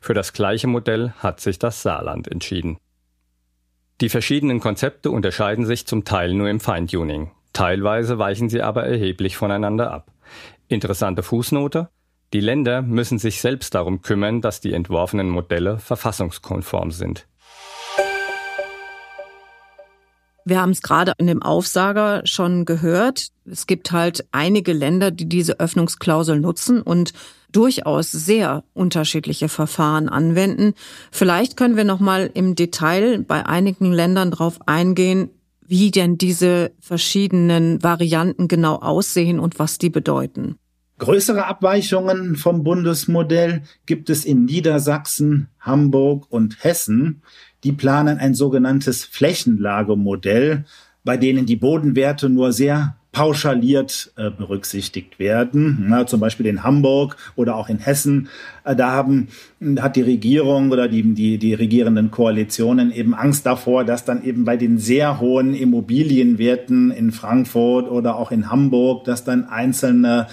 Für 0.00 0.14
das 0.14 0.32
gleiche 0.32 0.68
Modell 0.68 1.12
hat 1.18 1.40
sich 1.40 1.58
das 1.58 1.82
Saarland 1.82 2.28
entschieden. 2.28 2.78
Die 4.00 4.08
verschiedenen 4.08 4.60
Konzepte 4.60 5.10
unterscheiden 5.10 5.64
sich 5.64 5.86
zum 5.86 6.04
Teil 6.04 6.34
nur 6.34 6.48
im 6.48 6.60
Feintuning. 6.60 7.30
Teilweise 7.52 8.18
weichen 8.18 8.48
sie 8.48 8.62
aber 8.62 8.84
erheblich 8.84 9.36
voneinander 9.36 9.92
ab. 9.92 10.12
Interessante 10.68 11.22
Fußnote. 11.22 11.88
Die 12.32 12.40
Länder 12.40 12.80
müssen 12.82 13.18
sich 13.18 13.40
selbst 13.40 13.74
darum 13.74 14.00
kümmern, 14.00 14.40
dass 14.40 14.60
die 14.60 14.72
entworfenen 14.72 15.28
Modelle 15.28 15.78
verfassungskonform 15.78 16.90
sind. 16.90 17.26
Wir 20.44 20.60
haben 20.60 20.70
es 20.70 20.82
gerade 20.82 21.12
in 21.18 21.26
dem 21.26 21.42
Aufsager 21.42 22.22
schon 22.24 22.64
gehört. 22.64 23.28
Es 23.44 23.66
gibt 23.66 23.92
halt 23.92 24.26
einige 24.32 24.72
Länder, 24.72 25.10
die 25.10 25.28
diese 25.28 25.60
Öffnungsklausel 25.60 26.40
nutzen 26.40 26.82
und 26.82 27.12
durchaus 27.52 28.10
sehr 28.10 28.64
unterschiedliche 28.72 29.48
Verfahren 29.48 30.08
anwenden. 30.08 30.74
Vielleicht 31.10 31.56
können 31.56 31.76
wir 31.76 31.84
noch 31.84 32.00
mal 32.00 32.30
im 32.32 32.54
Detail 32.54 33.18
bei 33.20 33.46
einigen 33.46 33.92
Ländern 33.92 34.30
darauf 34.30 34.66
eingehen, 34.66 35.30
wie 35.60 35.90
denn 35.90 36.18
diese 36.18 36.72
verschiedenen 36.80 37.82
Varianten 37.82 38.48
genau 38.48 38.76
aussehen 38.76 39.38
und 39.38 39.58
was 39.58 39.78
die 39.78 39.90
bedeuten. 39.90 40.56
Größere 40.98 41.46
Abweichungen 41.46 42.36
vom 42.36 42.62
Bundesmodell 42.62 43.62
gibt 43.86 44.08
es 44.08 44.24
in 44.24 44.44
Niedersachsen, 44.44 45.48
Hamburg 45.58 46.26
und 46.30 46.62
Hessen. 46.62 47.22
Die 47.64 47.72
planen 47.72 48.18
ein 48.18 48.34
sogenanntes 48.34 49.04
Flächenlagemodell, 49.04 50.64
bei 51.04 51.16
denen 51.16 51.46
die 51.46 51.56
Bodenwerte 51.56 52.28
nur 52.28 52.52
sehr 52.52 52.96
pauschaliert 53.12 54.10
äh, 54.16 54.30
berücksichtigt 54.30 55.18
werden. 55.18 55.84
Na, 55.86 56.06
zum 56.06 56.18
Beispiel 56.18 56.46
in 56.46 56.62
Hamburg 56.62 57.16
oder 57.36 57.56
auch 57.56 57.68
in 57.68 57.78
Hessen. 57.78 58.28
Äh, 58.64 58.74
da 58.74 58.90
haben, 58.90 59.28
hat 59.78 59.96
die 59.96 60.02
Regierung 60.02 60.70
oder 60.70 60.88
die, 60.88 61.02
die, 61.12 61.36
die 61.36 61.52
regierenden 61.52 62.10
Koalitionen 62.10 62.90
eben 62.90 63.14
Angst 63.14 63.44
davor, 63.44 63.84
dass 63.84 64.06
dann 64.06 64.24
eben 64.24 64.46
bei 64.46 64.56
den 64.56 64.78
sehr 64.78 65.20
hohen 65.20 65.54
Immobilienwerten 65.54 66.90
in 66.90 67.12
Frankfurt 67.12 67.90
oder 67.90 68.16
auch 68.16 68.30
in 68.30 68.50
Hamburg, 68.50 69.04
dass 69.04 69.24
dann 69.24 69.44
einzelne 69.44 70.26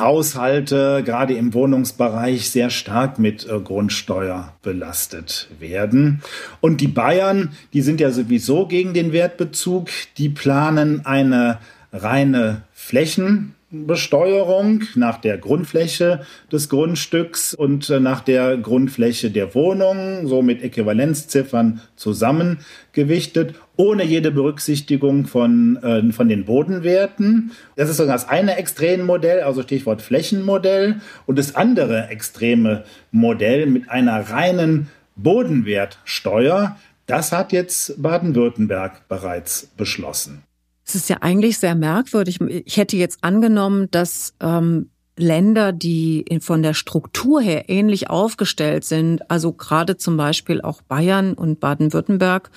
Haushalte 0.00 1.02
gerade 1.04 1.34
im 1.34 1.54
Wohnungsbereich 1.54 2.50
sehr 2.50 2.70
stark 2.70 3.18
mit 3.18 3.46
äh, 3.46 3.60
Grundsteuer 3.60 4.54
belastet 4.62 5.48
werden. 5.58 6.22
Und 6.60 6.80
die 6.80 6.88
Bayern, 6.88 7.52
die 7.72 7.82
sind 7.82 8.00
ja 8.00 8.10
sowieso 8.10 8.66
gegen 8.66 8.94
den 8.94 9.12
Wertbezug, 9.12 9.88
die 10.18 10.28
planen 10.28 11.06
eine 11.06 11.58
reine 11.92 12.62
Flächen 12.72 13.54
Besteuerung 13.72 14.82
nach 14.96 15.18
der 15.18 15.38
Grundfläche 15.38 16.26
des 16.50 16.68
Grundstücks 16.68 17.54
und 17.54 17.88
äh, 17.88 18.00
nach 18.00 18.20
der 18.20 18.56
Grundfläche 18.56 19.30
der 19.30 19.54
Wohnung, 19.54 20.26
so 20.26 20.42
mit 20.42 20.64
Äquivalenzziffern 20.64 21.80
zusammengewichtet, 21.94 23.54
ohne 23.80 24.04
jede 24.04 24.30
Berücksichtigung 24.30 25.26
von, 25.26 25.76
äh, 25.82 26.12
von 26.12 26.28
den 26.28 26.44
Bodenwerten. 26.44 27.52
Das 27.76 27.88
ist 27.88 27.98
das 27.98 28.28
eine 28.28 28.56
Extremmodell, 28.56 29.40
also 29.40 29.62
Stichwort 29.62 30.02
Flächenmodell. 30.02 31.00
Und 31.24 31.38
das 31.38 31.54
andere 31.54 32.08
extreme 32.08 32.84
Modell 33.10 33.64
mit 33.64 33.88
einer 33.88 34.20
reinen 34.28 34.90
Bodenwertsteuer, 35.16 36.76
das 37.06 37.32
hat 37.32 37.52
jetzt 37.52 38.00
Baden-Württemberg 38.02 39.08
bereits 39.08 39.70
beschlossen. 39.78 40.42
Es 40.84 40.94
ist 40.94 41.08
ja 41.08 41.18
eigentlich 41.22 41.58
sehr 41.58 41.74
merkwürdig. 41.74 42.38
Ich 42.40 42.76
hätte 42.76 42.98
jetzt 42.98 43.24
angenommen, 43.24 43.88
dass 43.90 44.34
ähm, 44.42 44.90
Länder, 45.16 45.72
die 45.72 46.24
von 46.40 46.62
der 46.62 46.74
Struktur 46.74 47.40
her 47.40 47.68
ähnlich 47.68 48.10
aufgestellt 48.10 48.84
sind, 48.84 49.30
also 49.30 49.52
gerade 49.52 49.96
zum 49.96 50.16
Beispiel 50.16 50.60
auch 50.60 50.82
Bayern 50.82 51.34
und 51.34 51.60
Baden-Württemberg, 51.60 52.50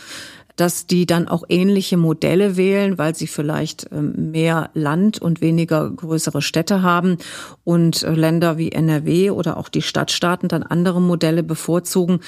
dass 0.56 0.86
die 0.86 1.06
dann 1.06 1.28
auch 1.28 1.44
ähnliche 1.50 1.98
Modelle 1.98 2.58
wählen, 2.58 2.98
weil 2.98 3.16
sie 3.16 3.28
vielleicht 3.28 3.88
ähm, 3.92 4.32
mehr 4.32 4.70
Land 4.74 5.20
und 5.20 5.42
weniger 5.42 5.90
größere 5.90 6.42
Städte 6.42 6.82
haben 6.82 7.18
und 7.64 8.04
äh, 8.04 8.12
Länder 8.12 8.58
wie 8.58 8.72
NRW 8.72 9.32
oder 9.32 9.58
auch 9.58 9.70
die 9.70 9.82
Stadtstaaten 9.82 10.50
dann 10.50 10.64
andere 10.64 11.02
Modelle 11.02 11.44
bevorzugen. 11.44 12.20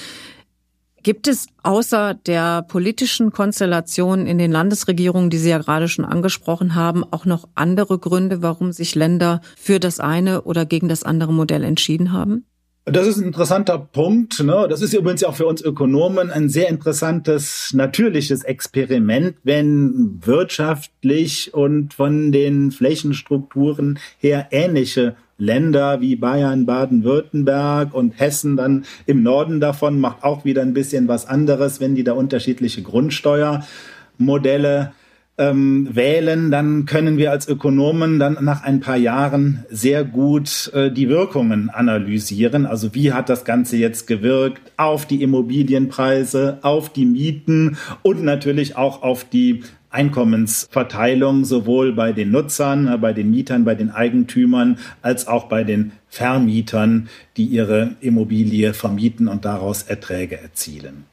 Gibt 1.06 1.28
es 1.28 1.46
außer 1.62 2.14
der 2.14 2.62
politischen 2.62 3.30
Konstellation 3.30 4.26
in 4.26 4.38
den 4.38 4.50
Landesregierungen, 4.50 5.30
die 5.30 5.38
Sie 5.38 5.50
ja 5.50 5.58
gerade 5.58 5.86
schon 5.86 6.04
angesprochen 6.04 6.74
haben, 6.74 7.04
auch 7.04 7.24
noch 7.24 7.48
andere 7.54 8.00
Gründe, 8.00 8.42
warum 8.42 8.72
sich 8.72 8.96
Länder 8.96 9.40
für 9.56 9.78
das 9.78 10.00
eine 10.00 10.42
oder 10.42 10.66
gegen 10.66 10.88
das 10.88 11.04
andere 11.04 11.32
Modell 11.32 11.62
entschieden 11.62 12.12
haben? 12.12 12.44
Das 12.88 13.08
ist 13.08 13.16
ein 13.16 13.24
interessanter 13.24 13.78
Punkt. 13.78 14.40
Ne? 14.44 14.68
Das 14.70 14.80
ist 14.80 14.94
übrigens 14.94 15.24
auch 15.24 15.34
für 15.34 15.46
uns 15.46 15.60
Ökonomen 15.60 16.30
ein 16.30 16.48
sehr 16.48 16.68
interessantes, 16.68 17.72
natürliches 17.74 18.44
Experiment, 18.44 19.34
wenn 19.42 20.20
wirtschaftlich 20.24 21.52
und 21.52 21.94
von 21.94 22.30
den 22.30 22.70
Flächenstrukturen 22.70 23.98
her 24.18 24.46
ähnliche 24.52 25.16
Länder 25.36 26.00
wie 26.00 26.14
Bayern, 26.14 26.64
Baden-Württemberg 26.64 27.92
und 27.92 28.20
Hessen 28.20 28.56
dann 28.56 28.84
im 29.04 29.24
Norden 29.24 29.58
davon 29.58 29.98
macht 29.98 30.22
auch 30.22 30.44
wieder 30.44 30.62
ein 30.62 30.72
bisschen 30.72 31.08
was 31.08 31.26
anderes, 31.26 31.80
wenn 31.80 31.96
die 31.96 32.04
da 32.04 32.12
unterschiedliche 32.12 32.82
Grundsteuermodelle 32.82 34.92
ähm, 35.38 35.88
wählen, 35.92 36.50
dann 36.50 36.86
können 36.86 37.18
wir 37.18 37.30
als 37.30 37.46
Ökonomen 37.46 38.18
dann 38.18 38.38
nach 38.40 38.62
ein 38.62 38.80
paar 38.80 38.96
Jahren 38.96 39.64
sehr 39.68 40.04
gut 40.04 40.70
äh, 40.74 40.90
die 40.90 41.08
Wirkungen 41.08 41.68
analysieren. 41.68 42.64
Also 42.64 42.94
wie 42.94 43.12
hat 43.12 43.28
das 43.28 43.44
Ganze 43.44 43.76
jetzt 43.76 44.06
gewirkt 44.06 44.72
auf 44.76 45.06
die 45.06 45.22
Immobilienpreise, 45.22 46.58
auf 46.62 46.90
die 46.90 47.04
Mieten 47.04 47.76
und 48.02 48.24
natürlich 48.24 48.76
auch 48.76 49.02
auf 49.02 49.24
die 49.24 49.62
Einkommensverteilung 49.90 51.44
sowohl 51.44 51.92
bei 51.92 52.12
den 52.12 52.30
Nutzern, 52.30 52.86
äh, 52.86 52.98
bei 52.98 53.12
den 53.12 53.30
Mietern, 53.30 53.64
bei 53.64 53.74
den 53.74 53.90
Eigentümern 53.90 54.78
als 55.02 55.26
auch 55.28 55.44
bei 55.44 55.64
den 55.64 55.92
Vermietern, 56.08 57.08
die 57.36 57.44
ihre 57.44 57.92
Immobilie 58.00 58.72
vermieten 58.72 59.28
und 59.28 59.44
daraus 59.44 59.82
Erträge 59.82 60.40
erzielen. 60.40 61.04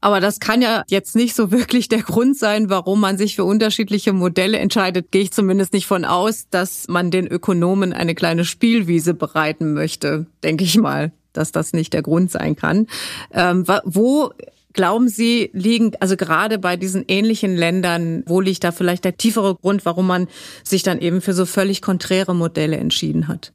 Aber 0.00 0.20
das 0.20 0.38
kann 0.38 0.62
ja 0.62 0.84
jetzt 0.88 1.16
nicht 1.16 1.34
so 1.34 1.50
wirklich 1.50 1.88
der 1.88 2.02
Grund 2.02 2.38
sein, 2.38 2.70
warum 2.70 3.00
man 3.00 3.18
sich 3.18 3.34
für 3.34 3.44
unterschiedliche 3.44 4.12
Modelle 4.12 4.58
entscheidet. 4.58 5.10
Gehe 5.10 5.22
ich 5.22 5.32
zumindest 5.32 5.72
nicht 5.72 5.86
von 5.86 6.04
aus, 6.04 6.46
dass 6.50 6.86
man 6.88 7.10
den 7.10 7.26
Ökonomen 7.26 7.92
eine 7.92 8.14
kleine 8.14 8.44
Spielwiese 8.44 9.14
bereiten 9.14 9.74
möchte, 9.74 10.26
denke 10.44 10.64
ich 10.64 10.76
mal, 10.76 11.12
dass 11.32 11.50
das 11.50 11.72
nicht 11.72 11.92
der 11.92 12.02
Grund 12.02 12.30
sein 12.30 12.54
kann. 12.54 12.86
Ähm, 13.32 13.64
wo 13.84 14.32
glauben 14.72 15.08
Sie, 15.08 15.50
liegen, 15.52 15.92
also 15.98 16.16
gerade 16.16 16.58
bei 16.58 16.76
diesen 16.76 17.04
ähnlichen 17.08 17.56
Ländern, 17.56 18.22
wo 18.26 18.40
liegt 18.40 18.62
da 18.62 18.70
vielleicht 18.70 19.04
der 19.04 19.16
tiefere 19.16 19.56
Grund, 19.56 19.84
warum 19.84 20.06
man 20.06 20.28
sich 20.62 20.84
dann 20.84 21.00
eben 21.00 21.20
für 21.20 21.32
so 21.32 21.46
völlig 21.46 21.82
konträre 21.82 22.34
Modelle 22.34 22.76
entschieden 22.76 23.26
hat? 23.26 23.52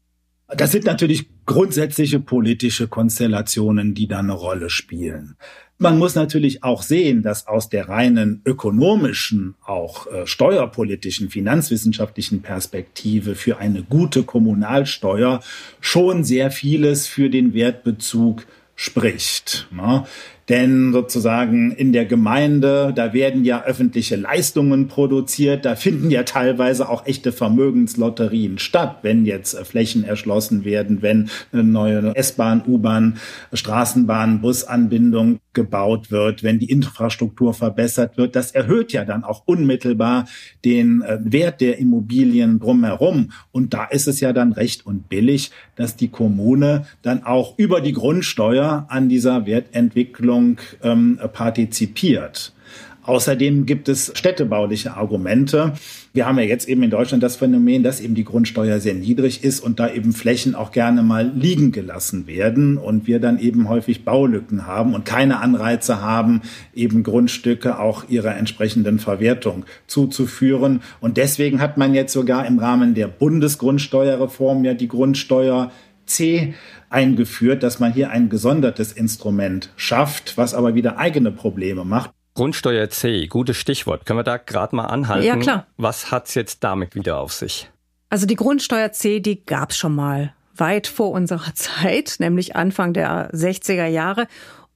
Das 0.58 0.72
sind 0.72 0.86
natürlich 0.86 1.28
grundsätzliche 1.46 2.20
politische 2.20 2.88
Konstellationen, 2.88 3.94
die 3.94 4.08
da 4.08 4.20
eine 4.20 4.34
Rolle 4.34 4.70
spielen. 4.70 5.36
Man 5.80 5.98
muss 5.98 6.16
natürlich 6.16 6.64
auch 6.64 6.84
sehen, 6.84 7.24
dass 7.24 7.48
aus 7.48 7.68
der 7.68 7.90
reinen 7.90 8.42
ökonomischen, 8.46 9.56
auch 9.66 10.08
äh, 10.08 10.26
steuerpolitischen, 10.26 11.30
finanzwissenschaftlichen 11.30 12.42
Perspektive 12.42 13.36
für 13.36 13.58
eine 13.58 13.84
gute 13.84 14.24
Kommunalsteuer 14.24 15.42
schon 15.82 16.24
sehr 16.24 16.52
vieles 16.52 17.08
für 17.08 17.30
den 17.30 17.54
Wertbezug 17.54 18.46
spricht. 18.76 19.68
Ne? 19.72 20.06
Denn 20.50 20.92
sozusagen 20.92 21.72
in 21.72 21.94
der 21.94 22.06
Gemeinde, 22.06 22.92
da 22.94 23.14
werden 23.14 23.46
ja 23.46 23.64
öffentliche 23.64 24.18
Leistungen 24.18 24.88
produziert, 24.90 25.64
da 25.64 25.76
finden 25.76 26.12
ja 26.12 26.24
teilweise 26.24 26.90
auch 26.90 27.06
echte 27.06 27.32
Vermögenslotterien 27.32 28.60
statt, 28.60 29.00
wenn 29.04 29.26
jetzt 29.26 29.54
äh, 29.54 29.64
Flächen 29.64 30.04
erschlossen 30.04 30.66
werden, 30.66 31.02
wenn 31.02 31.30
eine 31.54 31.64
neue 31.64 32.16
S-Bahn, 32.16 32.64
U-Bahn, 32.68 33.18
Straßenbahn, 33.54 34.42
Busanbindung 34.42 35.40
gebaut 35.54 36.12
wird, 36.12 36.44
wenn 36.44 36.60
die 36.60 36.70
Infrastruktur 36.70 37.54
verbessert 37.54 38.18
wird. 38.18 38.36
Das 38.36 38.52
erhöht 38.52 38.92
ja 38.92 39.06
dann 39.06 39.24
auch 39.24 39.44
unmittelbar 39.46 40.26
den 40.66 41.04
äh, 41.04 41.20
Wert 41.24 41.62
der 41.62 41.78
Immobilien 41.78 42.60
drumherum. 42.60 43.32
Und 43.52 43.74
da 43.74 43.86
ist 43.86 44.08
es 44.08 44.20
ja 44.20 44.34
dann 44.34 44.52
recht 44.52 44.86
und 44.86 45.08
billig, 45.08 45.52
dass 45.76 45.96
die 45.96 46.10
Kommune 46.10 46.86
dann 47.02 47.24
auch 47.24 47.58
über 47.58 47.80
die 47.80 47.94
Grundsteuer 47.94 48.88
an 48.90 49.08
dieser 49.08 49.46
Wertentwicklung 49.46 50.33
Entwicklung 50.34 50.58
ähm, 50.82 51.20
partizipiert. 51.32 52.54
Außerdem 53.06 53.66
gibt 53.66 53.90
es 53.90 54.14
städtebauliche 54.16 54.96
Argumente. 54.96 55.74
Wir 56.14 56.26
haben 56.26 56.38
ja 56.38 56.46
jetzt 56.46 56.70
eben 56.70 56.84
in 56.84 56.90
Deutschland 56.90 57.22
das 57.22 57.36
Phänomen, 57.36 57.84
dass 57.84 58.00
eben 58.00 58.16
die 58.16 58.24
Grundsteuer 58.24 58.80
sehr 58.80 58.94
niedrig 58.94 59.44
ist 59.44 59.60
und 59.60 59.78
da 59.82 59.92
eben 59.92 60.14
Flächen 60.14 60.56
auch 60.56 60.72
gerne 60.72 61.04
mal 61.04 61.30
liegen 61.36 61.74
gelassen 61.74 62.28
werden 62.28 62.78
und 62.78 63.06
wir 63.06 63.20
dann 63.20 63.40
eben 63.40 63.68
häufig 63.68 64.06
Baulücken 64.06 64.68
haben 64.68 64.94
und 64.94 65.04
keine 65.04 65.42
Anreize 65.42 66.00
haben, 66.00 66.44
eben 66.74 67.04
Grundstücke 67.04 67.78
auch 67.78 68.08
ihrer 68.08 68.38
entsprechenden 68.38 69.00
Verwertung 69.00 69.66
zuzuführen. 69.86 70.82
Und 71.02 71.18
deswegen 71.18 71.60
hat 71.60 71.78
man 71.78 71.94
jetzt 71.94 72.14
sogar 72.14 72.46
im 72.48 72.58
Rahmen 72.58 72.94
der 72.94 73.10
Bundesgrundsteuerreform 73.10 74.64
ja 74.64 74.76
die 74.76 74.88
Grundsteuer 74.88 75.72
C 76.06 76.54
eingeführt, 76.94 77.64
dass 77.64 77.80
man 77.80 77.94
hier 77.94 78.10
ein 78.12 78.30
gesondertes 78.30 78.92
Instrument 78.92 79.72
schafft, 79.76 80.38
was 80.38 80.54
aber 80.54 80.76
wieder 80.76 80.98
eigene 80.98 81.32
Probleme 81.32 81.84
macht. 81.86 82.12
Grundsteuer 82.36 82.90
C, 82.90 83.28
gutes 83.28 83.58
Stichwort. 83.58 84.06
Können 84.06 84.20
wir 84.20 84.24
da 84.24 84.38
gerade 84.38 84.76
mal 84.76 84.86
anhalten? 84.86 85.26
Ja, 85.26 85.36
klar. 85.38 85.68
Was 85.78 86.12
hat's 86.12 86.34
jetzt 86.34 86.64
damit 86.64 86.96
wieder 86.96 87.20
auf 87.20 87.34
sich? 87.34 87.70
Also 88.10 88.26
die 88.26 88.36
Grundsteuer 88.36 88.92
C, 88.92 89.20
die 89.20 89.46
gab's 89.46 89.78
schon 89.78 89.96
mal 89.96 90.34
weit 90.56 90.88
vor 90.88 91.12
unserer 91.12 91.54
Zeit, 91.56 92.16
nämlich 92.20 92.56
Anfang 92.56 92.94
der 92.94 93.32
60er 93.32 93.88
Jahre. 93.88 94.28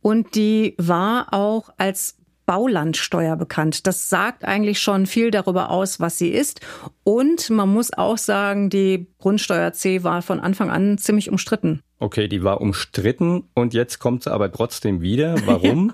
Und 0.01 0.35
die 0.35 0.75
war 0.77 1.33
auch 1.33 1.69
als 1.77 2.17
Baulandsteuer 2.45 3.35
bekannt. 3.35 3.87
Das 3.87 4.09
sagt 4.09 4.45
eigentlich 4.45 4.79
schon 4.79 5.05
viel 5.05 5.31
darüber 5.31 5.69
aus, 5.69 5.99
was 5.99 6.17
sie 6.17 6.29
ist. 6.29 6.61
Und 7.03 7.49
man 7.49 7.69
muss 7.69 7.91
auch 7.93 8.17
sagen, 8.17 8.69
die 8.69 9.07
Grundsteuer 9.19 9.73
C 9.73 10.03
war 10.03 10.21
von 10.21 10.39
Anfang 10.39 10.71
an 10.71 10.97
ziemlich 10.97 11.29
umstritten. 11.29 11.81
Okay, 11.99 12.27
die 12.27 12.43
war 12.43 12.61
umstritten 12.61 13.45
und 13.55 13.73
jetzt 13.73 13.97
kommt 13.97 14.23
sie 14.23 14.31
aber 14.31 14.51
trotzdem 14.51 15.01
wieder. 15.01 15.35
Warum? 15.45 15.93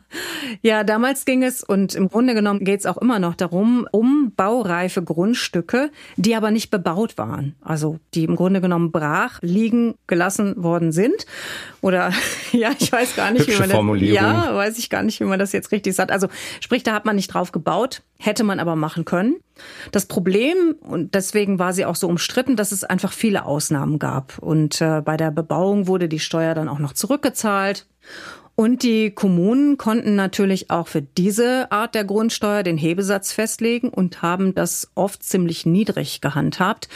ja. 0.61 0.83
damals 0.83 1.23
ging 1.23 1.43
es 1.43 1.63
und 1.63 1.95
im 1.95 2.09
Grunde 2.09 2.33
genommen 2.33 2.65
geht 2.65 2.81
es 2.81 2.85
auch 2.85 2.97
immer 2.97 3.19
noch 3.19 3.35
darum, 3.35 3.87
um 3.91 4.33
baureife 4.35 5.01
Grundstücke, 5.01 5.91
die 6.17 6.35
aber 6.35 6.51
nicht 6.51 6.71
bebaut 6.71 7.17
waren. 7.17 7.55
Also 7.61 7.99
die 8.15 8.25
im 8.25 8.35
Grunde 8.35 8.59
genommen 8.59 8.91
brach 8.91 9.39
liegen 9.41 9.95
gelassen 10.07 10.61
worden 10.61 10.91
sind. 10.91 11.25
Oder 11.79 12.11
ja, 12.51 12.71
ich 12.77 12.91
weiß 12.91 13.15
gar 13.15 13.31
nicht, 13.31 13.47
Hübsche 13.47 13.63
wie 13.63 13.81
man 13.83 13.99
das. 13.99 14.09
Ja, 14.09 14.55
weiß 14.55 14.77
ich 14.79 14.89
gar 14.89 15.03
nicht, 15.03 15.21
wie 15.21 15.25
man 15.25 15.39
das 15.39 15.53
jetzt 15.53 15.71
richtig 15.71 15.95
sagt. 15.95 16.11
Also 16.11 16.27
sprich, 16.59 16.83
da 16.83 16.93
hat 16.93 17.05
man 17.05 17.15
nicht 17.15 17.33
drauf 17.33 17.53
gebaut, 17.53 18.01
hätte 18.19 18.43
man 18.43 18.59
aber 18.59 18.75
machen 18.75 19.05
können. 19.05 19.35
Das 19.91 20.05
Problem, 20.05 20.75
und 20.81 21.13
deswegen 21.13 21.59
war 21.59 21.73
sie 21.73 21.85
auch 21.85 21.95
so 21.95 22.07
umstritten, 22.07 22.55
dass 22.55 22.71
es 22.71 22.83
einfach 22.83 23.11
viele 23.11 23.45
Ausnahmen 23.45 23.99
gab. 23.99 24.39
Und 24.39 24.81
äh, 24.81 25.01
bei 25.01 25.17
der 25.17 25.31
Bebauung 25.31 25.87
wurde 25.87 26.07
die 26.07 26.19
Steuer 26.19 26.55
dann 26.55 26.69
auch 26.69 26.79
noch 26.79 26.93
zurückgezahlt. 26.93 27.85
Und 28.55 28.83
die 28.83 29.09
Kommunen 29.09 29.77
konnten 29.77 30.15
natürlich 30.15 30.69
auch 30.69 30.87
für 30.87 31.01
diese 31.01 31.71
Art 31.71 31.95
der 31.95 32.03
Grundsteuer 32.03 32.61
den 32.61 32.77
Hebesatz 32.77 33.31
festlegen 33.31 33.89
und 33.89 34.21
haben 34.21 34.53
das 34.53 34.91
oft 34.93 35.23
ziemlich 35.23 35.65
niedrig 35.65 36.21
gehandhabt. 36.21 36.87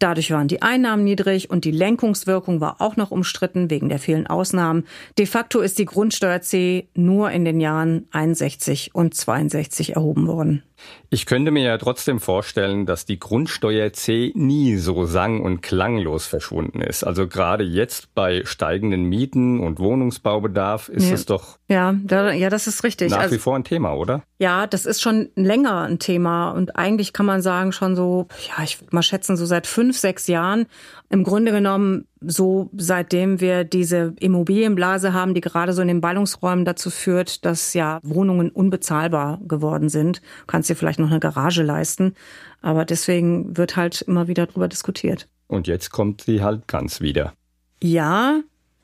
Dadurch 0.00 0.32
waren 0.32 0.48
die 0.48 0.62
Einnahmen 0.62 1.04
niedrig 1.04 1.50
und 1.50 1.64
die 1.64 1.70
Lenkungswirkung 1.70 2.60
war 2.60 2.80
auch 2.80 2.96
noch 2.96 3.12
umstritten 3.12 3.70
wegen 3.70 3.88
der 3.88 4.00
vielen 4.00 4.26
Ausnahmen. 4.26 4.86
De 5.16 5.26
facto 5.26 5.60
ist 5.60 5.78
die 5.78 5.84
Grundsteuer 5.84 6.40
C 6.40 6.88
nur 6.94 7.30
in 7.30 7.44
den 7.44 7.60
Jahren 7.60 8.08
61 8.10 8.90
und 8.92 9.14
62 9.14 9.94
erhoben 9.94 10.26
worden. 10.26 10.64
Ich 11.10 11.26
könnte 11.26 11.50
mir 11.50 11.62
ja 11.62 11.78
trotzdem 11.78 12.18
vorstellen, 12.18 12.86
dass 12.86 13.04
die 13.04 13.18
Grundsteuer 13.18 13.92
C 13.92 14.32
nie 14.34 14.76
so 14.76 15.04
sang- 15.04 15.42
und 15.42 15.60
klanglos 15.62 16.26
verschwunden 16.26 16.80
ist. 16.80 17.04
Also 17.04 17.28
gerade 17.28 17.62
jetzt 17.62 18.14
bei 18.14 18.42
steigenden 18.44 19.04
Mieten 19.04 19.60
und 19.60 19.78
Wohnungsbaubedarf 19.78 20.88
ist 20.88 21.08
ja. 21.08 21.14
es 21.14 21.26
doch 21.26 21.58
ja, 21.68 21.94
da, 22.02 22.32
ja, 22.32 22.50
das 22.50 22.66
ist 22.66 22.84
richtig. 22.84 23.10
nach 23.10 23.20
Also- 23.20 23.34
wie 23.34 23.38
vor 23.38 23.54
ein 23.56 23.64
Thema, 23.64 23.94
oder? 23.94 24.22
Ja, 24.38 24.66
das 24.66 24.86
ist 24.86 25.00
schon 25.00 25.30
länger 25.36 25.82
ein 25.82 25.98
Thema 25.98 26.50
und 26.50 26.76
eigentlich 26.76 27.12
kann 27.12 27.26
man 27.26 27.40
sagen 27.42 27.72
schon 27.72 27.96
so, 27.96 28.26
ja, 28.48 28.64
ich 28.64 28.80
würde 28.80 28.94
mal 28.94 29.02
schätzen, 29.02 29.36
so 29.36 29.46
seit 29.46 29.66
fünf, 29.66 29.96
sechs 29.98 30.26
Jahren. 30.26 30.66
Im 31.10 31.22
Grunde 31.22 31.52
genommen 31.52 32.06
so 32.26 32.70
seitdem 32.76 33.40
wir 33.40 33.64
diese 33.64 34.14
Immobilienblase 34.20 35.12
haben, 35.12 35.34
die 35.34 35.40
gerade 35.40 35.72
so 35.72 35.82
in 35.82 35.88
den 35.88 36.00
Ballungsräumen 36.00 36.64
dazu 36.64 36.90
führt, 36.90 37.44
dass 37.44 37.74
ja 37.74 38.00
Wohnungen 38.02 38.50
unbezahlbar 38.50 39.40
geworden 39.46 39.88
sind. 39.88 40.18
Du 40.18 40.46
kannst 40.46 40.70
dir 40.70 40.76
vielleicht 40.76 40.98
noch 40.98 41.10
eine 41.10 41.20
Garage 41.20 41.62
leisten, 41.62 42.14
aber 42.62 42.84
deswegen 42.84 43.56
wird 43.56 43.76
halt 43.76 44.02
immer 44.02 44.28
wieder 44.28 44.46
drüber 44.46 44.68
diskutiert. 44.68 45.28
Und 45.46 45.66
jetzt 45.66 45.90
kommt 45.90 46.22
sie 46.22 46.42
halt 46.42 46.66
ganz 46.68 47.00
wieder. 47.00 47.34
Ja, 47.82 48.40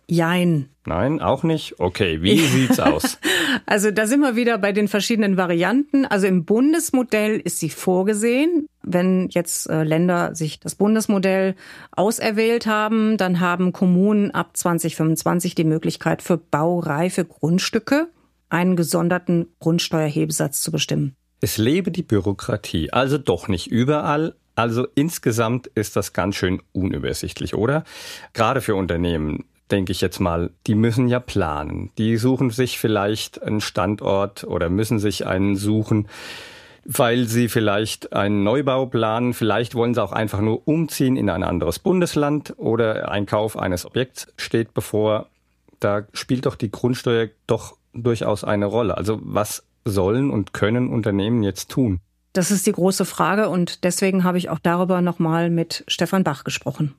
jein. 0.07 0.69
Nein, 0.87 1.21
auch 1.21 1.43
nicht? 1.43 1.79
Okay, 1.79 2.23
wie 2.23 2.39
sieht's 2.47 2.81
aus? 2.81 3.19
Also 3.67 3.91
da 3.91 4.07
sind 4.07 4.21
wir 4.21 4.37
wieder 4.37 4.59
bei 4.59 4.73
den 4.73 4.89
verschiedenen 4.89 5.37
Varianten. 5.37 6.05
Also 6.05 6.27
im 6.27 6.45
Bundesmodell 6.45 7.41
ist 7.41 7.61
sie 7.61 7.71
vorgesehen. 7.71 8.67
Wenn 8.83 9.29
jetzt 9.29 9.69
äh, 9.69 9.83
Länder 9.83 10.35
sich 10.35 10.59
das 10.61 10.75
Bundesmodell 10.75 11.55
auserwählt 11.93 12.67
haben, 12.67 13.17
dann 13.17 13.41
haben 13.41 13.73
Kommunen 13.73 14.31
ab 14.31 14.57
2025 14.57 15.55
die 15.55 15.65
Möglichkeit 15.65 16.23
für 16.23 16.39
baureife 16.39 17.25
Grundstücke 17.25 18.09
einen 18.49 18.77
gesonderten 18.77 19.49
Grundsteuerhebesatz 19.61 20.63
zu 20.63 20.73
bestimmen. 20.73 21.15
Es 21.41 21.57
lebe 21.57 21.91
die 21.91 22.03
Bürokratie. 22.03 22.93
Also 22.93 23.17
doch 23.17 23.49
nicht 23.49 23.69
überall. 23.69 24.35
Also 24.55 24.87
insgesamt 24.95 25.69
ist 25.69 25.97
das 25.97 26.13
ganz 26.13 26.37
schön 26.37 26.61
unübersichtlich, 26.73 27.55
oder? 27.55 27.85
Gerade 28.35 28.61
für 28.61 28.75
Unternehmen, 28.75 29.45
denke 29.71 29.93
ich 29.93 30.01
jetzt 30.01 30.21
mal, 30.21 30.51
die 30.67 30.75
müssen 30.75 31.09
ja 31.09 31.21
planen. 31.21 31.91
Die 31.97 32.17
suchen 32.17 32.51
sich 32.51 32.79
vielleicht 32.79 33.43
einen 33.43 33.61
Standort 33.61 34.45
oder 34.45 34.69
müssen 34.69 34.99
sich 34.99 35.27
einen 35.27 35.57
suchen, 35.57 36.09
weil 36.85 37.27
sie 37.27 37.49
vielleicht 37.49 38.13
einen 38.13 38.43
Neubau 38.43 38.87
planen. 38.87 39.35
Vielleicht 39.35 39.75
wollen 39.75 39.95
sie 39.95 40.03
auch 40.03 40.13
einfach 40.13 40.41
nur 40.41 40.67
umziehen 40.67 41.17
in 41.17 41.31
ein 41.31 41.43
anderes 41.43 41.79
Bundesland 41.79 42.55
oder 42.57 43.11
ein 43.11 43.27
Kauf 43.27 43.57
eines 43.59 43.85
Objekts 43.87 44.33
steht 44.37 44.75
bevor. 44.75 45.27
Da 45.79 46.07
spielt 46.13 46.47
doch 46.47 46.57
die 46.57 46.71
Grundsteuer 46.71 47.29
doch 47.47 47.77
durchaus 47.93 48.45
eine 48.45 48.67
Rolle. 48.67 48.97
Also 48.97 49.19
was 49.23 49.65
sollen 49.85 50.31
und 50.31 50.53
können 50.53 50.89
Unternehmen 50.89 51.43
jetzt 51.43 51.71
tun? 51.71 52.01
Das 52.33 52.51
ist 52.51 52.67
die 52.67 52.73
große 52.73 53.05
Frage 53.05 53.49
und 53.49 53.83
deswegen 53.83 54.23
habe 54.23 54.39
ich 54.39 54.51
auch 54.51 54.61
darüber 54.61 55.01
nochmal 55.01 55.51
mit 55.51 55.85
Stefan 55.89 56.23
Bach 56.23 56.45
gesprochen. 56.45 56.95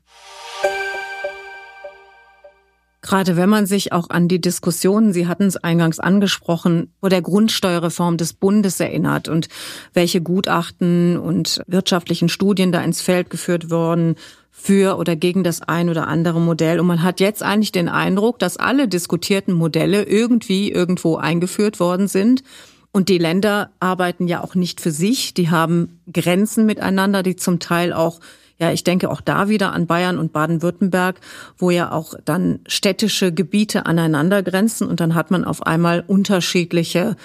Gerade 3.01 3.35
wenn 3.35 3.49
man 3.49 3.65
sich 3.65 3.93
auch 3.93 4.11
an 4.11 4.27
die 4.27 4.39
Diskussionen, 4.39 5.11
Sie 5.11 5.27
hatten 5.27 5.45
es 5.45 5.57
eingangs 5.57 5.99
angesprochen, 5.99 6.93
vor 6.99 7.09
der 7.09 7.23
Grundsteuerreform 7.23 8.17
des 8.17 8.33
Bundes 8.33 8.79
erinnert 8.79 9.27
und 9.27 9.47
welche 9.93 10.21
Gutachten 10.21 11.17
und 11.17 11.61
wirtschaftlichen 11.65 12.29
Studien 12.29 12.71
da 12.71 12.81
ins 12.81 13.01
Feld 13.01 13.31
geführt 13.31 13.71
wurden 13.71 14.15
für 14.51 14.97
oder 14.97 15.15
gegen 15.15 15.43
das 15.43 15.63
ein 15.63 15.89
oder 15.89 16.07
andere 16.07 16.39
Modell. 16.39 16.79
Und 16.79 16.85
man 16.85 17.01
hat 17.01 17.19
jetzt 17.19 17.41
eigentlich 17.41 17.71
den 17.71 17.89
Eindruck, 17.89 18.37
dass 18.37 18.57
alle 18.57 18.87
diskutierten 18.87 19.55
Modelle 19.55 20.03
irgendwie 20.03 20.71
irgendwo 20.71 21.15
eingeführt 21.15 21.79
worden 21.79 22.07
sind. 22.07 22.43
Und 22.91 23.09
die 23.09 23.17
Länder 23.17 23.71
arbeiten 23.79 24.27
ja 24.27 24.43
auch 24.43 24.53
nicht 24.53 24.79
für 24.79 24.91
sich. 24.91 25.33
Die 25.33 25.49
haben 25.49 25.99
Grenzen 26.11 26.67
miteinander, 26.67 27.23
die 27.23 27.35
zum 27.35 27.59
Teil 27.59 27.93
auch 27.93 28.19
Ja, 28.61 28.71
ich 28.71 28.83
denke 28.83 29.09
auch 29.09 29.21
da 29.21 29.49
wieder 29.49 29.73
an 29.73 29.87
Bayern 29.87 30.19
und 30.19 30.33
Baden-Württemberg, 30.33 31.19
wo 31.57 31.71
ja 31.71 31.91
auch 31.91 32.13
dann 32.25 32.59
städtische 32.67 33.33
Gebiete 33.33 33.87
aneinander 33.87 34.43
grenzen 34.43 34.87
und 34.87 34.99
dann 34.99 35.15
hat 35.15 35.31
man 35.31 35.45
auf 35.45 35.65
einmal 35.65 36.03
unterschiedliche, 36.05 37.15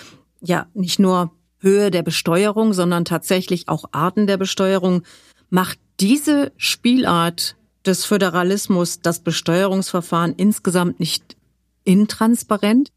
ja, 0.40 0.66
nicht 0.72 0.98
nur 0.98 1.32
Höhe 1.58 1.90
der 1.90 2.02
Besteuerung, 2.02 2.72
sondern 2.72 3.04
tatsächlich 3.04 3.68
auch 3.68 3.84
Arten 3.92 4.26
der 4.26 4.38
Besteuerung. 4.38 5.02
Macht 5.50 5.78
diese 6.00 6.52
Spielart 6.56 7.56
des 7.84 8.06
Föderalismus 8.06 9.02
das 9.02 9.18
Besteuerungsverfahren 9.18 10.32
insgesamt 10.38 11.00
nicht 11.00 11.36
intransparent? 11.84 12.92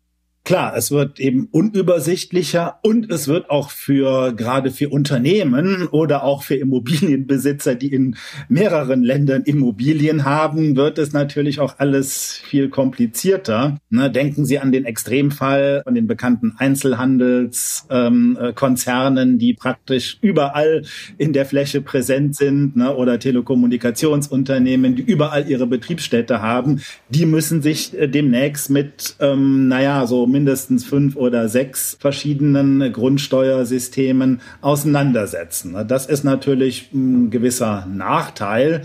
Klar, 0.49 0.73
es 0.75 0.89
wird 0.89 1.19
eben 1.19 1.47
unübersichtlicher 1.51 2.79
und 2.81 3.11
es 3.11 3.27
wird 3.27 3.51
auch 3.51 3.69
für 3.69 4.33
gerade 4.33 4.71
für 4.71 4.89
Unternehmen 4.89 5.85
oder 5.85 6.23
auch 6.23 6.41
für 6.41 6.55
Immobilienbesitzer, 6.55 7.75
die 7.75 7.93
in 7.93 8.15
mehreren 8.47 9.03
Ländern 9.03 9.43
Immobilien 9.43 10.25
haben, 10.25 10.75
wird 10.75 10.97
es 10.97 11.13
natürlich 11.13 11.59
auch 11.59 11.75
alles 11.77 12.41
viel 12.43 12.69
komplizierter. 12.69 13.77
Ne, 13.91 14.09
denken 14.09 14.43
Sie 14.43 14.57
an 14.57 14.71
den 14.71 14.85
Extremfall 14.85 15.83
von 15.83 15.93
den 15.93 16.07
bekannten 16.07 16.55
Einzelhandelskonzernen, 16.57 19.29
ähm, 19.29 19.37
die 19.37 19.53
praktisch 19.53 20.17
überall 20.21 20.81
in 21.19 21.31
der 21.31 21.45
Fläche 21.45 21.81
präsent 21.81 22.35
sind, 22.35 22.75
ne, 22.75 22.95
oder 22.95 23.19
Telekommunikationsunternehmen, 23.19 24.95
die 24.95 25.03
überall 25.03 25.47
ihre 25.47 25.67
Betriebsstätte 25.67 26.41
haben. 26.41 26.81
Die 27.09 27.27
müssen 27.27 27.61
sich 27.61 27.95
äh, 27.95 28.07
demnächst 28.07 28.71
mit, 28.71 29.15
ähm, 29.19 29.67
naja, 29.67 30.07
so 30.07 30.25
mindestens 30.39 30.85
fünf 30.85 31.17
oder 31.17 31.49
sechs 31.49 31.97
verschiedenen 31.99 32.93
Grundsteuersystemen 32.93 34.39
auseinandersetzen. 34.61 35.75
Das 35.85 36.05
ist 36.05 36.23
natürlich 36.23 36.93
ein 36.93 37.29
gewisser 37.29 37.85
Nachteil. 37.91 38.83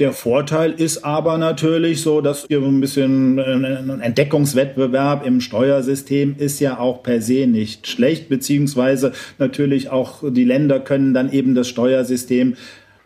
Der 0.00 0.12
Vorteil 0.12 0.72
ist 0.72 1.04
aber 1.04 1.38
natürlich 1.38 2.02
so, 2.02 2.20
dass 2.20 2.44
hier 2.48 2.60
ein 2.60 2.80
bisschen 2.80 3.38
ein 3.38 4.00
Entdeckungswettbewerb 4.00 5.24
im 5.24 5.40
Steuersystem 5.40 6.34
ist 6.38 6.58
ja 6.58 6.78
auch 6.78 7.04
per 7.04 7.22
se 7.22 7.46
nicht 7.46 7.86
schlecht, 7.86 8.28
beziehungsweise 8.28 9.12
natürlich 9.38 9.90
auch 9.90 10.24
die 10.28 10.44
Länder 10.44 10.80
können 10.80 11.14
dann 11.14 11.32
eben 11.32 11.54
das 11.54 11.68
Steuersystem 11.68 12.56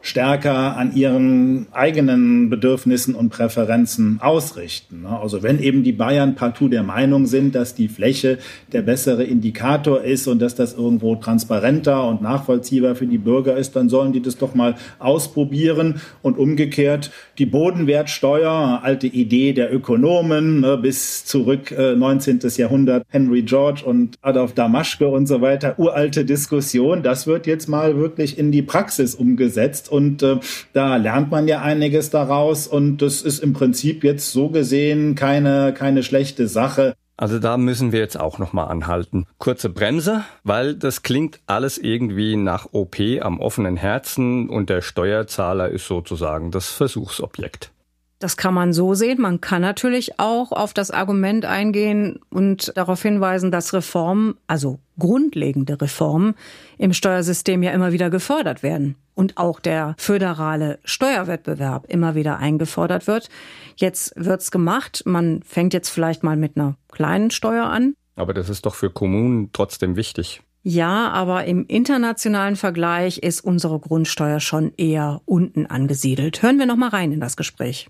stärker 0.02 0.76
an 0.76 0.94
ihren 0.94 1.66
eigenen 1.72 2.48
Bedürfnissen 2.48 3.14
und 3.14 3.28
Präferenzen 3.28 4.18
ausrichten. 4.22 5.02
Ne? 5.02 5.18
Also 5.20 5.42
wenn 5.42 5.60
eben 5.60 5.82
die 5.82 5.92
Bayern 5.92 6.34
partout 6.34 6.68
der 6.68 6.82
Meinung 6.82 7.26
sind, 7.26 7.54
dass 7.54 7.74
die 7.74 7.88
Fläche 7.88 8.38
der 8.72 8.82
bessere 8.82 9.24
Indikator 9.24 10.02
ist 10.02 10.26
und 10.26 10.40
dass 10.40 10.54
das 10.54 10.74
irgendwo 10.74 11.16
transparenter 11.16 12.06
und 12.06 12.22
nachvollziehbar 12.22 12.94
für 12.94 13.06
die 13.06 13.18
Bürger 13.18 13.56
ist, 13.56 13.76
dann 13.76 13.88
sollen 13.88 14.12
die 14.12 14.22
das 14.22 14.38
doch 14.38 14.54
mal 14.54 14.74
ausprobieren 14.98 16.00
und 16.22 16.38
umgekehrt 16.38 17.10
die 17.38 17.46
Bodenwertsteuer, 17.46 18.80
alte 18.82 19.06
Idee 19.06 19.52
der 19.52 19.72
Ökonomen 19.72 20.60
ne, 20.60 20.78
bis 20.78 21.26
zurück 21.26 21.72
äh, 21.72 21.94
19. 21.94 22.40
Jahrhundert, 22.56 23.04
Henry 23.08 23.42
George 23.42 23.82
und 23.84 24.16
Adolf 24.22 24.54
Damaschke 24.54 25.08
und 25.08 25.26
so 25.26 25.40
weiter, 25.42 25.78
uralte 25.78 26.24
Diskussion, 26.24 27.02
das 27.02 27.26
wird 27.26 27.46
jetzt 27.46 27.68
mal 27.68 27.96
wirklich 27.96 28.38
in 28.38 28.50
die 28.50 28.62
Praxis 28.62 29.14
umgesetzt 29.14 29.89
und 29.90 30.22
äh, 30.22 30.38
da 30.72 30.96
lernt 30.96 31.30
man 31.30 31.48
ja 31.48 31.62
einiges 31.62 32.10
daraus 32.10 32.66
und 32.66 32.98
das 32.98 33.22
ist 33.22 33.40
im 33.40 33.52
Prinzip 33.52 34.04
jetzt 34.04 34.32
so 34.32 34.48
gesehen 34.48 35.14
keine, 35.14 35.72
keine 35.72 36.02
schlechte 36.02 36.48
Sache. 36.48 36.94
Also 37.16 37.38
da 37.38 37.58
müssen 37.58 37.92
wir 37.92 37.98
jetzt 37.98 38.18
auch 38.18 38.38
nochmal 38.38 38.68
anhalten. 38.68 39.26
Kurze 39.36 39.68
Bremse, 39.68 40.24
weil 40.42 40.74
das 40.74 41.02
klingt 41.02 41.40
alles 41.46 41.76
irgendwie 41.76 42.36
nach 42.36 42.68
OP 42.72 42.96
am 43.20 43.40
offenen 43.40 43.76
Herzen 43.76 44.48
und 44.48 44.70
der 44.70 44.80
Steuerzahler 44.80 45.68
ist 45.68 45.86
sozusagen 45.86 46.50
das 46.50 46.70
Versuchsobjekt. 46.70 47.72
Das 48.20 48.36
kann 48.36 48.52
man 48.52 48.74
so 48.74 48.92
sehen. 48.92 49.18
Man 49.18 49.40
kann 49.40 49.62
natürlich 49.62 50.20
auch 50.20 50.52
auf 50.52 50.74
das 50.74 50.90
Argument 50.90 51.46
eingehen 51.46 52.20
und 52.28 52.70
darauf 52.76 53.00
hinweisen, 53.00 53.50
dass 53.50 53.72
Reformen, 53.72 54.34
also 54.46 54.78
grundlegende 54.98 55.80
Reformen 55.80 56.34
im 56.76 56.92
Steuersystem 56.92 57.62
ja 57.62 57.72
immer 57.72 57.92
wieder 57.92 58.10
gefördert 58.10 58.62
werden 58.62 58.96
und 59.14 59.38
auch 59.38 59.58
der 59.58 59.94
föderale 59.96 60.80
Steuerwettbewerb 60.84 61.86
immer 61.88 62.14
wieder 62.14 62.36
eingefordert 62.36 63.06
wird. 63.06 63.30
Jetzt 63.76 64.12
wird's 64.16 64.50
gemacht. 64.50 65.02
Man 65.06 65.42
fängt 65.42 65.72
jetzt 65.72 65.88
vielleicht 65.88 66.22
mal 66.22 66.36
mit 66.36 66.58
einer 66.58 66.76
kleinen 66.92 67.30
Steuer 67.30 67.70
an. 67.70 67.94
Aber 68.16 68.34
das 68.34 68.50
ist 68.50 68.66
doch 68.66 68.74
für 68.74 68.90
Kommunen 68.90 69.48
trotzdem 69.54 69.96
wichtig. 69.96 70.42
Ja, 70.62 71.08
aber 71.08 71.46
im 71.46 71.64
internationalen 71.64 72.56
Vergleich 72.56 73.16
ist 73.16 73.40
unsere 73.40 73.78
Grundsteuer 73.78 74.40
schon 74.40 74.74
eher 74.76 75.22
unten 75.24 75.64
angesiedelt. 75.64 76.42
Hören 76.42 76.58
wir 76.58 76.66
noch 76.66 76.76
mal 76.76 76.90
rein 76.90 77.12
in 77.12 77.20
das 77.20 77.38
Gespräch 77.38 77.88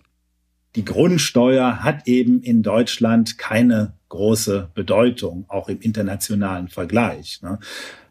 die 0.76 0.85
Grundsteuer 0.85 1.83
hat 1.83 2.06
eben 2.06 2.42
in 2.42 2.62
Deutschland 2.62 3.38
keine 3.38 3.92
große 4.09 4.70
Bedeutung, 4.74 5.44
auch 5.48 5.68
im 5.68 5.80
internationalen 5.80 6.68
Vergleich. 6.68 7.40
Ne? 7.42 7.59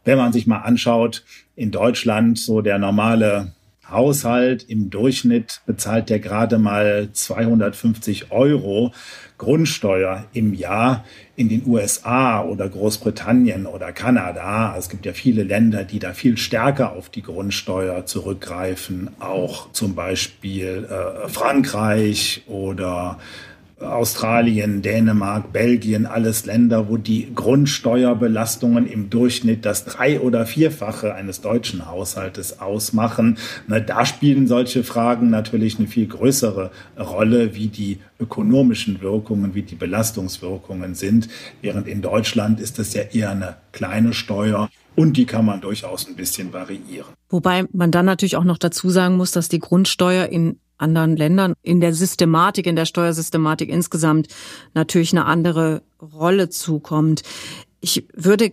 Wenn 0.03 0.17
man 0.17 0.33
sich 0.33 0.47
mal 0.47 0.59
anschaut, 0.59 1.23
in 1.55 1.71
Deutschland 1.71 2.39
so 2.39 2.61
der 2.61 2.79
normale 2.79 3.53
Haushalt 3.91 4.63
im 4.69 4.89
Durchschnitt 4.89 5.61
bezahlt 5.65 6.09
der 6.09 6.19
gerade 6.19 6.57
mal 6.57 7.09
250 7.11 8.31
Euro 8.31 8.93
Grundsteuer 9.37 10.25
im 10.33 10.53
Jahr 10.53 11.05
in 11.35 11.49
den 11.49 11.65
USA 11.65 12.43
oder 12.43 12.67
Großbritannien 12.67 13.65
oder 13.65 13.93
Kanada. 13.93 14.75
Es 14.77 14.89
gibt 14.89 15.05
ja 15.05 15.13
viele 15.13 15.43
Länder, 15.43 15.85
die 15.85 15.99
da 15.99 16.13
viel 16.13 16.37
stärker 16.37 16.91
auf 16.91 17.09
die 17.09 17.21
Grundsteuer 17.21 18.05
zurückgreifen, 18.05 19.09
auch 19.19 19.71
zum 19.71 19.95
Beispiel 19.95 20.87
äh, 20.89 21.29
Frankreich 21.29 22.43
oder 22.47 23.17
Australien, 23.81 24.81
Dänemark, 24.81 25.53
Belgien, 25.53 26.05
alles 26.05 26.45
Länder, 26.45 26.89
wo 26.89 26.97
die 26.97 27.33
Grundsteuerbelastungen 27.33 28.85
im 28.85 29.09
Durchschnitt 29.09 29.65
das 29.65 29.85
drei- 29.85 30.19
oder 30.19 30.45
vierfache 30.45 31.13
eines 31.13 31.41
deutschen 31.41 31.87
Haushaltes 31.87 32.59
ausmachen. 32.59 33.37
Na, 33.67 33.79
da 33.79 34.05
spielen 34.05 34.47
solche 34.47 34.83
Fragen 34.83 35.29
natürlich 35.29 35.79
eine 35.79 35.87
viel 35.87 36.07
größere 36.07 36.71
Rolle, 36.97 37.55
wie 37.55 37.67
die 37.67 37.99
ökonomischen 38.19 39.01
Wirkungen, 39.01 39.55
wie 39.55 39.63
die 39.63 39.75
Belastungswirkungen 39.75 40.95
sind. 40.95 41.29
Während 41.61 41.87
in 41.87 42.01
Deutschland 42.01 42.59
ist 42.59 42.79
das 42.79 42.93
ja 42.93 43.03
eher 43.03 43.31
eine 43.31 43.55
kleine 43.71 44.13
Steuer. 44.13 44.69
Und 44.95 45.15
die 45.15 45.25
kann 45.25 45.45
man 45.45 45.61
durchaus 45.61 46.07
ein 46.07 46.15
bisschen 46.15 46.51
variieren. 46.51 47.13
Wobei 47.29 47.65
man 47.71 47.91
dann 47.91 48.05
natürlich 48.05 48.35
auch 48.35 48.43
noch 48.43 48.57
dazu 48.57 48.89
sagen 48.89 49.15
muss, 49.15 49.31
dass 49.31 49.47
die 49.47 49.59
Grundsteuer 49.59 50.25
in 50.25 50.59
anderen 50.79 51.15
Ländern 51.15 51.53
in 51.61 51.81
der 51.81 51.93
Systematik, 51.93 52.65
in 52.65 52.75
der 52.75 52.85
Steuersystematik 52.85 53.69
insgesamt 53.69 54.27
natürlich 54.73 55.13
eine 55.13 55.25
andere 55.25 55.81
Rolle 56.01 56.49
zukommt. 56.49 57.21
Ich 57.81 58.05
würde 58.15 58.51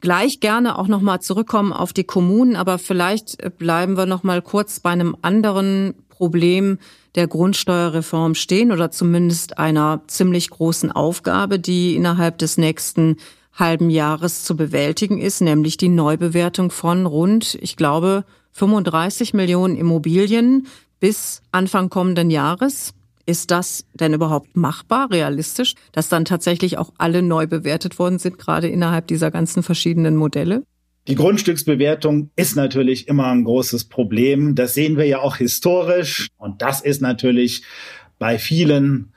gleich 0.00 0.40
gerne 0.40 0.78
auch 0.78 0.88
noch 0.88 1.00
mal 1.00 1.20
zurückkommen 1.20 1.72
auf 1.72 1.92
die 1.92 2.04
Kommunen, 2.04 2.56
aber 2.56 2.78
vielleicht 2.78 3.58
bleiben 3.58 3.96
wir 3.96 4.06
noch 4.06 4.22
mal 4.22 4.42
kurz 4.42 4.80
bei 4.80 4.90
einem 4.90 5.16
anderen 5.22 5.94
Problem 6.08 6.78
der 7.14 7.26
Grundsteuerreform 7.26 8.34
stehen 8.34 8.72
oder 8.72 8.90
zumindest 8.90 9.58
einer 9.58 10.02
ziemlich 10.06 10.50
großen 10.50 10.92
Aufgabe, 10.92 11.58
die 11.58 11.96
innerhalb 11.96 12.38
des 12.38 12.58
nächsten 12.58 13.16
halben 13.54 13.90
Jahres 13.90 14.44
zu 14.44 14.56
bewältigen 14.56 15.18
ist, 15.18 15.40
nämlich 15.40 15.76
die 15.76 15.88
Neubewertung 15.88 16.70
von 16.70 17.06
rund, 17.06 17.58
ich 17.60 17.76
glaube, 17.76 18.24
35 18.52 19.34
Millionen 19.34 19.76
Immobilien 19.76 20.66
bis 21.00 21.42
Anfang 21.52 21.90
kommenden 21.90 22.30
Jahres. 22.30 22.94
Ist 23.26 23.50
das 23.50 23.84
denn 23.92 24.14
überhaupt 24.14 24.56
machbar, 24.56 25.10
realistisch, 25.10 25.74
dass 25.92 26.08
dann 26.08 26.24
tatsächlich 26.24 26.78
auch 26.78 26.92
alle 26.96 27.22
neu 27.22 27.46
bewertet 27.46 27.98
worden 27.98 28.18
sind, 28.18 28.38
gerade 28.38 28.68
innerhalb 28.68 29.06
dieser 29.06 29.30
ganzen 29.30 29.62
verschiedenen 29.62 30.16
Modelle? 30.16 30.62
Die 31.08 31.14
Grundstücksbewertung 31.14 32.30
ist 32.36 32.56
natürlich 32.56 33.08
immer 33.08 33.26
ein 33.28 33.44
großes 33.44 33.84
Problem. 33.84 34.54
Das 34.54 34.74
sehen 34.74 34.96
wir 34.96 35.06
ja 35.06 35.20
auch 35.20 35.36
historisch. 35.36 36.28
Und 36.36 36.60
das 36.62 36.80
ist 36.80 37.00
natürlich 37.00 37.62
bei 38.18 38.38
vielen 38.38 39.12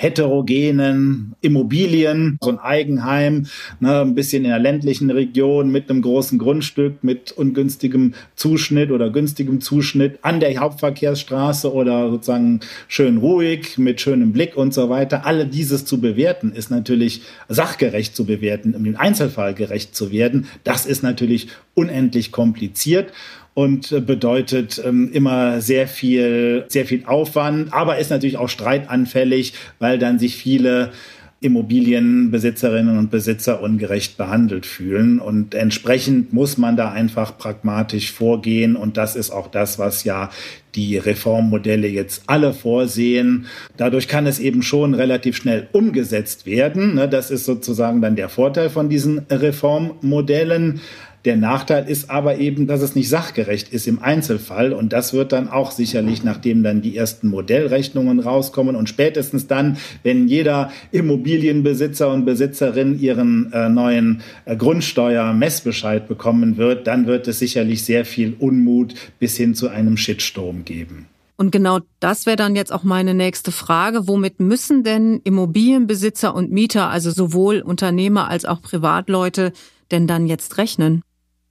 heterogenen 0.00 1.34
Immobilien, 1.40 2.38
so 2.40 2.50
ein 2.50 2.60
Eigenheim, 2.60 3.46
ne, 3.80 4.02
ein 4.02 4.14
bisschen 4.14 4.44
in 4.44 4.50
der 4.50 4.60
ländlichen 4.60 5.10
Region 5.10 5.72
mit 5.72 5.90
einem 5.90 6.02
großen 6.02 6.38
Grundstück, 6.38 7.02
mit 7.02 7.32
ungünstigem 7.32 8.14
Zuschnitt 8.36 8.92
oder 8.92 9.10
günstigem 9.10 9.60
Zuschnitt 9.60 10.20
an 10.22 10.38
der 10.38 10.56
Hauptverkehrsstraße 10.56 11.72
oder 11.72 12.10
sozusagen 12.10 12.60
schön 12.86 13.16
ruhig, 13.16 13.76
mit 13.76 14.00
schönem 14.00 14.32
Blick 14.32 14.56
und 14.56 14.72
so 14.72 14.88
weiter. 14.88 15.26
Alle 15.26 15.46
dieses 15.46 15.84
zu 15.84 16.00
bewerten, 16.00 16.52
ist 16.52 16.70
natürlich 16.70 17.22
sachgerecht 17.48 18.14
zu 18.14 18.24
bewerten, 18.24 18.76
um 18.76 18.84
den 18.84 18.94
Einzelfall 18.94 19.52
gerecht 19.52 19.96
zu 19.96 20.12
werden. 20.12 20.46
Das 20.62 20.86
ist 20.86 21.02
natürlich 21.02 21.48
unendlich 21.74 22.30
kompliziert 22.30 23.12
und 23.58 23.90
äh, 23.90 24.00
bedeutet 24.00 24.80
ähm, 24.86 25.10
immer 25.12 25.60
sehr 25.60 25.88
viel, 25.88 26.64
sehr 26.68 26.86
viel 26.86 27.04
Aufwand, 27.06 27.72
aber 27.72 27.98
ist 27.98 28.08
natürlich 28.08 28.36
auch 28.36 28.48
streitanfällig, 28.48 29.52
weil 29.80 29.98
dann 29.98 30.20
sich 30.20 30.36
viele 30.36 30.92
Immobilienbesitzerinnen 31.40 32.96
und 32.98 33.10
Besitzer 33.10 33.60
ungerecht 33.60 34.16
behandelt 34.16 34.64
fühlen. 34.64 35.18
Und 35.18 35.56
entsprechend 35.56 36.32
muss 36.32 36.56
man 36.56 36.76
da 36.76 36.92
einfach 36.92 37.36
pragmatisch 37.36 38.12
vorgehen. 38.12 38.76
Und 38.76 38.96
das 38.96 39.16
ist 39.16 39.30
auch 39.30 39.48
das, 39.48 39.78
was 39.78 40.04
ja 40.04 40.30
die 40.76 40.96
Reformmodelle 40.96 41.88
jetzt 41.88 42.22
alle 42.26 42.52
vorsehen. 42.52 43.46
Dadurch 43.76 44.06
kann 44.06 44.26
es 44.28 44.38
eben 44.38 44.62
schon 44.62 44.94
relativ 44.94 45.36
schnell 45.36 45.66
umgesetzt 45.72 46.46
werden. 46.46 46.94
Ne, 46.94 47.08
das 47.08 47.32
ist 47.32 47.44
sozusagen 47.44 48.02
dann 48.02 48.14
der 48.14 48.28
Vorteil 48.28 48.70
von 48.70 48.88
diesen 48.88 49.20
Reformmodellen. 49.30 50.80
Der 51.28 51.36
Nachteil 51.36 51.86
ist 51.86 52.08
aber 52.08 52.38
eben, 52.38 52.66
dass 52.66 52.80
es 52.80 52.94
nicht 52.94 53.10
sachgerecht 53.10 53.68
ist 53.68 53.86
im 53.86 54.02
Einzelfall. 54.02 54.72
Und 54.72 54.94
das 54.94 55.12
wird 55.12 55.32
dann 55.32 55.46
auch 55.46 55.72
sicherlich, 55.72 56.24
nachdem 56.24 56.62
dann 56.62 56.80
die 56.80 56.96
ersten 56.96 57.28
Modellrechnungen 57.28 58.18
rauskommen 58.18 58.74
und 58.74 58.88
spätestens 58.88 59.46
dann, 59.46 59.76
wenn 60.02 60.26
jeder 60.26 60.72
Immobilienbesitzer 60.90 62.10
und 62.10 62.24
Besitzerin 62.24 62.98
ihren 62.98 63.52
äh, 63.52 63.68
neuen 63.68 64.22
äh, 64.46 64.56
Grundsteuer-Messbescheid 64.56 66.08
bekommen 66.08 66.56
wird, 66.56 66.86
dann 66.86 67.06
wird 67.06 67.28
es 67.28 67.40
sicherlich 67.40 67.84
sehr 67.84 68.06
viel 68.06 68.34
Unmut 68.38 68.94
bis 69.18 69.36
hin 69.36 69.54
zu 69.54 69.68
einem 69.68 69.98
Shitstorm 69.98 70.64
geben. 70.64 71.08
Und 71.36 71.50
genau 71.50 71.80
das 72.00 72.24
wäre 72.24 72.36
dann 72.36 72.56
jetzt 72.56 72.72
auch 72.72 72.84
meine 72.84 73.12
nächste 73.12 73.52
Frage. 73.52 74.08
Womit 74.08 74.40
müssen 74.40 74.82
denn 74.82 75.20
Immobilienbesitzer 75.24 76.34
und 76.34 76.50
Mieter, 76.50 76.88
also 76.88 77.10
sowohl 77.10 77.60
Unternehmer 77.60 78.28
als 78.30 78.46
auch 78.46 78.62
Privatleute, 78.62 79.52
denn 79.90 80.06
dann 80.06 80.26
jetzt 80.26 80.56
rechnen? 80.56 81.02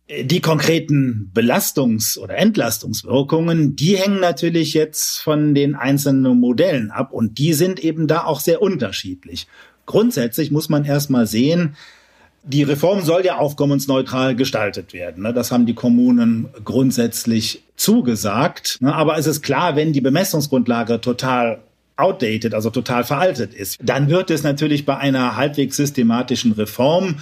Die 0.10 0.40
konkreten 0.40 1.32
Belastungs- 1.34 2.18
oder 2.18 2.38
Entlastungswirkungen, 2.38 3.76
die 3.76 3.98
hängen 3.98 4.22
natürlich 4.22 4.74
jetzt 4.74 5.20
von 5.20 5.54
den 5.54 5.76
einzelnen 5.76 6.40
Modellen 6.40 6.92
ab 6.92 7.12
und 7.12 7.38
die 7.38 7.54
sind 7.54 7.82
eben 7.82 8.08
da 8.08 8.24
auch 8.24 8.40
sehr 8.40 8.62
unterschiedlich. 8.62 9.48
Grundsätzlich 9.86 10.50
muss 10.50 10.70
man 10.70 10.86
erstmal 10.86 11.28
sehen, 11.28 11.76
die 12.44 12.64
Reform 12.64 13.02
soll 13.02 13.26
ja 13.26 13.38
aufkommensneutral 13.38 14.36
gestaltet 14.36 14.94
werden. 14.94 15.24
Ne? 15.24 15.34
Das 15.34 15.52
haben 15.52 15.66
die 15.66 15.74
Kommunen 15.74 16.48
grundsätzlich 16.64 17.64
zugesagt. 17.76 18.78
Ne? 18.80 18.96
Aber 18.96 19.18
es 19.18 19.28
ist 19.28 19.42
klar, 19.42 19.76
wenn 19.76 19.92
die 19.92 20.02
Bemessungsgrundlage 20.02 21.02
total 21.02 21.60
outdated, 21.98 22.54
also 22.54 22.70
total 22.70 23.04
veraltet 23.04 23.54
ist, 23.54 23.78
dann 23.84 24.10
wird 24.10 24.30
es 24.32 24.44
natürlich 24.44 24.86
bei 24.86 24.96
einer 24.96 25.36
halbwegs 25.36 25.76
systematischen 25.76 26.54
Reform 26.54 27.18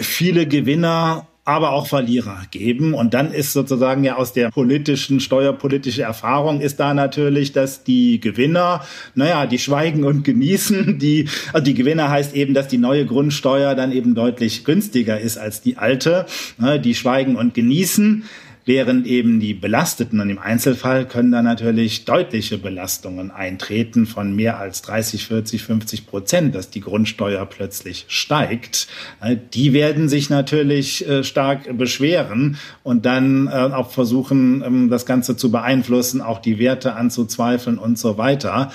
viele 0.00 0.48
Gewinner 0.48 1.28
aber 1.44 1.72
auch 1.72 1.88
Verlierer 1.88 2.42
geben. 2.50 2.94
Und 2.94 3.14
dann 3.14 3.32
ist 3.32 3.52
sozusagen 3.52 4.04
ja 4.04 4.16
aus 4.16 4.32
der 4.32 4.50
politischen, 4.50 5.18
steuerpolitischen 5.18 6.04
Erfahrung 6.04 6.60
ist 6.60 6.78
da 6.78 6.94
natürlich, 6.94 7.52
dass 7.52 7.82
die 7.82 8.20
Gewinner, 8.20 8.84
naja, 9.14 9.46
die 9.46 9.58
schweigen 9.58 10.04
und 10.04 10.22
genießen. 10.22 10.98
Die, 10.98 11.28
also 11.52 11.64
die 11.64 11.74
Gewinner 11.74 12.10
heißt 12.10 12.34
eben, 12.34 12.54
dass 12.54 12.68
die 12.68 12.78
neue 12.78 13.06
Grundsteuer 13.06 13.74
dann 13.74 13.92
eben 13.92 14.14
deutlich 14.14 14.64
günstiger 14.64 15.18
ist 15.18 15.36
als 15.36 15.62
die 15.62 15.78
alte. 15.78 16.26
Ne, 16.58 16.78
die 16.78 16.94
schweigen 16.94 17.36
und 17.36 17.54
genießen 17.54 18.24
während 18.64 19.06
eben 19.06 19.40
die 19.40 19.54
Belasteten 19.54 20.20
und 20.20 20.30
im 20.30 20.38
Einzelfall 20.38 21.06
können 21.06 21.32
da 21.32 21.42
natürlich 21.42 22.04
deutliche 22.04 22.58
Belastungen 22.58 23.30
eintreten 23.30 24.06
von 24.06 24.34
mehr 24.34 24.58
als 24.58 24.82
30, 24.82 25.26
40, 25.26 25.62
50 25.62 26.06
Prozent, 26.06 26.54
dass 26.54 26.70
die 26.70 26.80
Grundsteuer 26.80 27.44
plötzlich 27.46 28.04
steigt. 28.08 28.88
Äh, 29.20 29.36
die 29.54 29.72
werden 29.72 30.08
sich 30.08 30.30
natürlich 30.30 31.08
äh, 31.08 31.24
stark 31.24 31.76
beschweren 31.76 32.56
und 32.82 33.04
dann 33.06 33.48
äh, 33.48 33.50
auch 33.50 33.90
versuchen, 33.90 34.62
ähm, 34.64 34.90
das 34.90 35.06
Ganze 35.06 35.36
zu 35.36 35.50
beeinflussen, 35.50 36.20
auch 36.20 36.40
die 36.40 36.58
Werte 36.58 36.94
anzuzweifeln 36.94 37.78
und 37.78 37.98
so 37.98 38.18
weiter. 38.18 38.70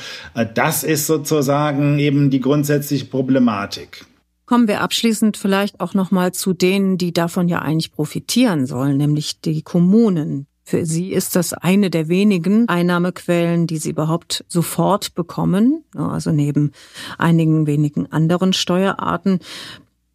Das 0.54 0.84
ist 0.84 1.08
sozusagen 1.08 2.00
eben 2.00 2.30
die 2.30 2.42
grundsätzliche 2.42 3.06
Problematik. 3.06 4.06
Kommen 4.48 4.70
wir 4.70 4.80
abschließend 4.80 5.36
vielleicht 5.36 5.82
auch 5.82 5.94
noch 5.94 6.10
mal 6.10 6.32
zu 6.32 6.54
denen, 6.54 6.98
die 6.98 7.12
davon 7.12 7.50
ja 7.50 7.60
eigentlich 7.60 7.92
profitieren 7.92 8.66
sollen, 8.66 8.96
nämlich 8.96 9.42
die 9.42 9.62
Kommunen. 9.62 10.48
Für 10.64 10.86
sie 10.86 11.12
ist 11.12 11.36
das 11.36 11.52
eine 11.52 11.90
der 11.90 12.08
wenigen 12.08 12.70
Einnahmequellen, 12.70 13.68
die 13.68 13.78
sie 13.78 13.90
überhaupt 13.90 14.46
sofort 14.48 15.16
bekommen, 15.16 15.84
also 15.94 16.32
neben 16.32 16.72
einigen 17.18 17.68
wenigen 17.68 18.10
anderen 18.10 18.54
Steuerarten. 18.54 19.40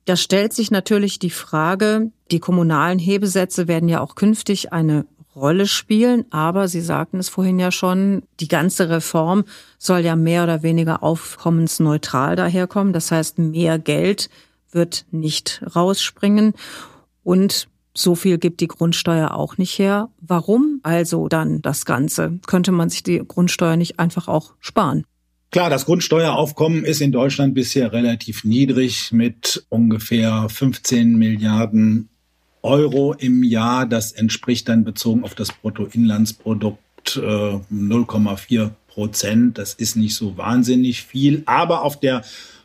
Da 0.06 0.16
stellt 0.16 0.54
sich 0.54 0.70
natürlich 0.70 1.18
die 1.18 1.30
Frage, 1.30 2.10
die 2.30 2.40
kommunalen 2.40 2.98
Hebesätze 2.98 3.68
werden 3.68 3.90
ja 3.90 4.00
auch 4.00 4.14
künftig 4.14 4.72
eine 4.72 5.04
Rolle 5.34 5.66
spielen. 5.66 6.24
Aber 6.30 6.68
Sie 6.68 6.80
sagten 6.80 7.18
es 7.18 7.28
vorhin 7.28 7.58
ja 7.58 7.70
schon, 7.70 8.22
die 8.40 8.48
ganze 8.48 8.88
Reform 8.88 9.44
soll 9.78 10.00
ja 10.00 10.16
mehr 10.16 10.44
oder 10.44 10.62
weniger 10.62 11.02
aufkommensneutral 11.02 12.36
daherkommen. 12.36 12.92
Das 12.92 13.10
heißt, 13.10 13.38
mehr 13.38 13.78
Geld 13.78 14.30
wird 14.70 15.06
nicht 15.10 15.62
rausspringen. 15.74 16.54
Und 17.22 17.68
so 17.94 18.14
viel 18.14 18.38
gibt 18.38 18.60
die 18.60 18.68
Grundsteuer 18.68 19.32
auch 19.32 19.58
nicht 19.58 19.78
her. 19.78 20.08
Warum 20.20 20.80
also 20.82 21.28
dann 21.28 21.60
das 21.62 21.84
Ganze? 21.84 22.38
Könnte 22.46 22.72
man 22.72 22.88
sich 22.88 23.02
die 23.02 23.18
Grundsteuer 23.26 23.76
nicht 23.76 23.98
einfach 23.98 24.28
auch 24.28 24.54
sparen? 24.60 25.04
Klar, 25.50 25.68
das 25.68 25.84
Grundsteueraufkommen 25.84 26.82
ist 26.82 27.02
in 27.02 27.12
Deutschland 27.12 27.52
bisher 27.52 27.92
relativ 27.92 28.42
niedrig 28.42 29.12
mit 29.12 29.66
ungefähr 29.68 30.48
15 30.48 31.14
Milliarden 31.18 32.08
Euro 32.62 33.14
im 33.14 33.42
Jahr. 33.42 33.86
Das 33.86 34.12
entspricht 34.12 34.68
dann 34.68 34.84
bezogen 34.84 35.24
auf 35.24 35.34
das 35.34 35.52
Bruttoinlandsprodukt 35.52 37.16
äh, 37.16 37.20
0,4 37.20 38.70
Prozent. 38.88 39.58
Das 39.58 39.74
ist 39.74 39.96
nicht 39.96 40.14
so 40.14 40.36
wahnsinnig 40.36 41.02
viel, 41.02 41.42
aber 41.46 41.82
auf 41.82 41.98
der 41.98 42.22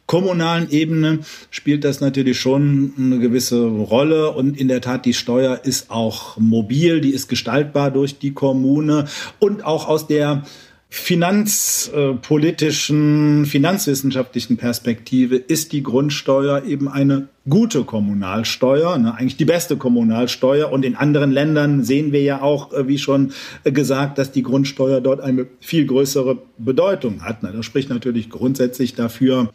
kommunalen 0.08 0.70
Ebene 0.72 1.20
spielt 1.50 1.84
das 1.84 2.00
natürlich 2.00 2.40
schon 2.40 2.94
eine 2.98 3.20
gewisse 3.20 3.66
Rolle 3.66 4.32
und 4.32 4.58
in 4.58 4.70
der 4.70 4.82
Tat 4.82 5.06
die 5.06 5.14
Steuer 5.14 5.62
ist 5.64 5.92
auch 5.92 6.38
mobil, 6.38 7.02
die 7.02 7.12
ist 7.12 7.28
gestaltbar 7.28 7.92
durch 7.92 8.18
die 8.18 8.34
Kommune 8.34 9.06
und 9.40 9.64
auch 9.64 9.88
aus 9.88 10.08
der 10.08 10.44
finanzpolitischen, 10.90 13.46
finanzwissenschaftlichen 13.46 14.56
Perspektive 14.56 15.36
ist 15.36 15.74
die 15.74 15.84
Grundsteuer 15.84 16.64
eben 16.64 16.88
eine 16.88 17.28
gute 17.50 17.84
Kommunalsteuer, 17.84 18.98
ne, 18.98 19.14
eigentlich 19.14 19.36
die 19.38 19.46
beste 19.46 19.78
Kommunalsteuer. 19.78 20.72
Und 20.72 20.86
in 20.86 20.96
anderen 20.96 21.32
Ländern 21.32 21.84
sehen 21.84 22.14
wir 22.14 22.22
ja 22.22 22.42
auch, 22.42 22.72
äh, 22.74 22.88
wie 22.88 23.00
schon 23.00 23.34
gesagt, 23.66 24.18
dass 24.18 24.32
die 24.32 24.44
Grundsteuer 24.44 25.02
dort 25.02 25.20
eine 25.20 25.48
viel 25.60 25.86
größere 25.86 26.38
Bedeutung 26.58 27.24
hat. 27.24 27.44
Das 27.44 27.66
spricht 27.66 27.90
natürlich 27.90 28.30
grundsätzlich 28.30 28.96
dafür, 28.96 29.50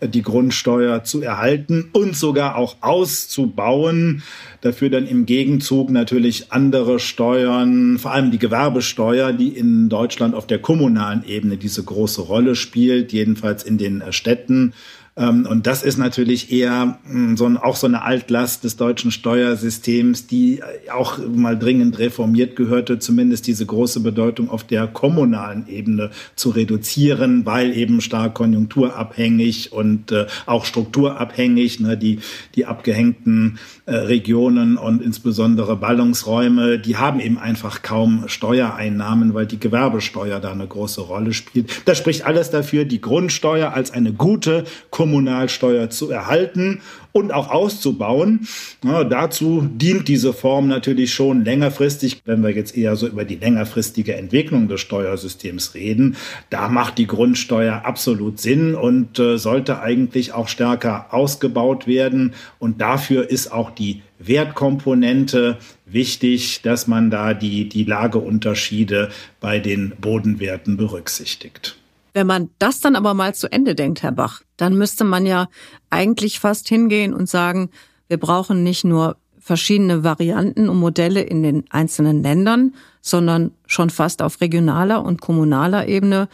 die 0.00 0.22
Grundsteuer 0.22 1.04
zu 1.04 1.22
erhalten 1.22 1.88
und 1.92 2.16
sogar 2.16 2.56
auch 2.56 2.76
auszubauen. 2.82 4.22
Dafür 4.60 4.90
dann 4.90 5.06
im 5.06 5.24
Gegenzug 5.24 5.90
natürlich 5.90 6.52
andere 6.52 6.98
Steuern, 6.98 7.98
vor 7.98 8.12
allem 8.12 8.30
die 8.30 8.38
Gewerbesteuer, 8.38 9.32
die 9.32 9.48
in 9.48 9.88
Deutschland 9.88 10.34
auf 10.34 10.46
der 10.46 10.58
kommunalen 10.58 11.24
Ebene 11.26 11.56
diese 11.56 11.82
große 11.82 12.22
Rolle 12.22 12.56
spielt, 12.56 13.12
jedenfalls 13.12 13.62
in 13.62 13.78
den 13.78 14.02
Städten 14.10 14.56
ähm, 14.56 14.72
und 15.18 15.66
das 15.66 15.82
ist 15.82 15.96
natürlich 15.96 16.52
eher 16.52 16.98
hm, 17.08 17.38
so 17.38 17.46
ein, 17.46 17.56
auch 17.56 17.76
so 17.76 17.86
eine 17.86 18.02
Altlast 18.02 18.64
des 18.64 18.76
deutschen 18.76 19.10
Steuersystems, 19.10 20.26
die 20.26 20.60
auch 20.94 21.18
mal 21.26 21.58
dringend 21.58 21.98
reformiert 21.98 22.54
gehörte, 22.54 22.98
zumindest 22.98 23.46
diese 23.46 23.64
große 23.64 24.00
Bedeutung 24.00 24.50
auf 24.50 24.64
der 24.64 24.86
kommunalen 24.86 25.68
Ebene 25.68 26.10
zu 26.34 26.50
reduzieren, 26.50 27.46
weil 27.46 27.74
eben 27.74 28.02
stark 28.02 28.34
konjunkturabhängig 28.34 29.72
und 29.72 30.12
äh, 30.12 30.26
auch 30.44 30.66
strukturabhängig, 30.66 31.80
ne, 31.80 31.96
die, 31.96 32.18
die 32.54 32.66
abgehängten 32.66 33.58
äh, 33.86 33.94
Regionen 33.94 34.76
und 34.76 35.00
insbesondere 35.00 35.76
Ballungsräume, 35.76 36.78
die 36.78 36.98
haben 36.98 37.20
eben 37.20 37.38
einfach 37.38 37.80
kaum 37.80 38.24
Steuereinnahmen, 38.26 39.32
weil 39.32 39.46
die 39.46 39.60
Gewerbesteuer 39.60 40.40
da 40.40 40.52
eine 40.52 40.66
große 40.66 41.00
Rolle 41.00 41.32
spielt. 41.32 41.70
Das 41.86 41.96
spricht 41.96 42.26
alles 42.26 42.50
dafür, 42.50 42.84
die 42.84 43.00
Grundsteuer 43.00 43.72
als 43.72 43.92
eine 43.92 44.12
gute 44.12 44.64
Kommunalsteuer 45.06 45.88
zu 45.88 46.10
erhalten 46.10 46.80
und 47.12 47.32
auch 47.32 47.48
auszubauen. 47.48 48.48
Ja, 48.84 49.04
dazu 49.04 49.62
dient 49.62 50.08
diese 50.08 50.32
Form 50.32 50.66
natürlich 50.66 51.14
schon 51.14 51.44
längerfristig, 51.44 52.22
wenn 52.24 52.42
wir 52.42 52.50
jetzt 52.50 52.76
eher 52.76 52.96
so 52.96 53.06
über 53.06 53.24
die 53.24 53.36
längerfristige 53.36 54.16
Entwicklung 54.16 54.66
des 54.66 54.80
Steuersystems 54.80 55.74
reden. 55.74 56.16
Da 56.50 56.68
macht 56.68 56.98
die 56.98 57.06
Grundsteuer 57.06 57.82
absolut 57.84 58.40
Sinn 58.40 58.74
und 58.74 59.20
äh, 59.20 59.38
sollte 59.38 59.80
eigentlich 59.80 60.32
auch 60.32 60.48
stärker 60.48 61.06
ausgebaut 61.14 61.86
werden. 61.86 62.34
Und 62.58 62.80
dafür 62.80 63.30
ist 63.30 63.52
auch 63.52 63.70
die 63.70 64.02
Wertkomponente 64.18 65.58
wichtig, 65.86 66.62
dass 66.62 66.88
man 66.88 67.10
da 67.10 67.32
die, 67.32 67.68
die 67.68 67.84
Lageunterschiede 67.84 69.10
bei 69.38 69.60
den 69.60 69.92
Bodenwerten 70.00 70.76
berücksichtigt. 70.76 71.76
Wenn 72.16 72.26
man 72.26 72.48
das 72.58 72.80
dann 72.80 72.96
aber 72.96 73.12
mal 73.12 73.34
zu 73.34 73.52
Ende 73.52 73.74
denkt, 73.74 74.02
Herr 74.02 74.10
Bach, 74.10 74.40
dann 74.56 74.78
müsste 74.78 75.04
man 75.04 75.26
ja 75.26 75.50
eigentlich 75.90 76.40
fast 76.40 76.66
hingehen 76.66 77.12
und 77.12 77.28
sagen, 77.28 77.68
wir 78.08 78.16
brauchen 78.16 78.62
nicht 78.62 78.84
nur 78.84 79.18
verschiedene 79.38 80.02
Varianten 80.02 80.70
und 80.70 80.78
Modelle 80.78 81.20
in 81.20 81.42
den 81.42 81.64
einzelnen 81.68 82.22
Ländern, 82.22 82.74
sondern 83.02 83.50
schon 83.66 83.90
fast 83.90 84.22
auf 84.22 84.40
regionaler 84.40 85.04
und 85.04 85.20
kommunaler 85.20 85.88
Ebene. 85.88 86.30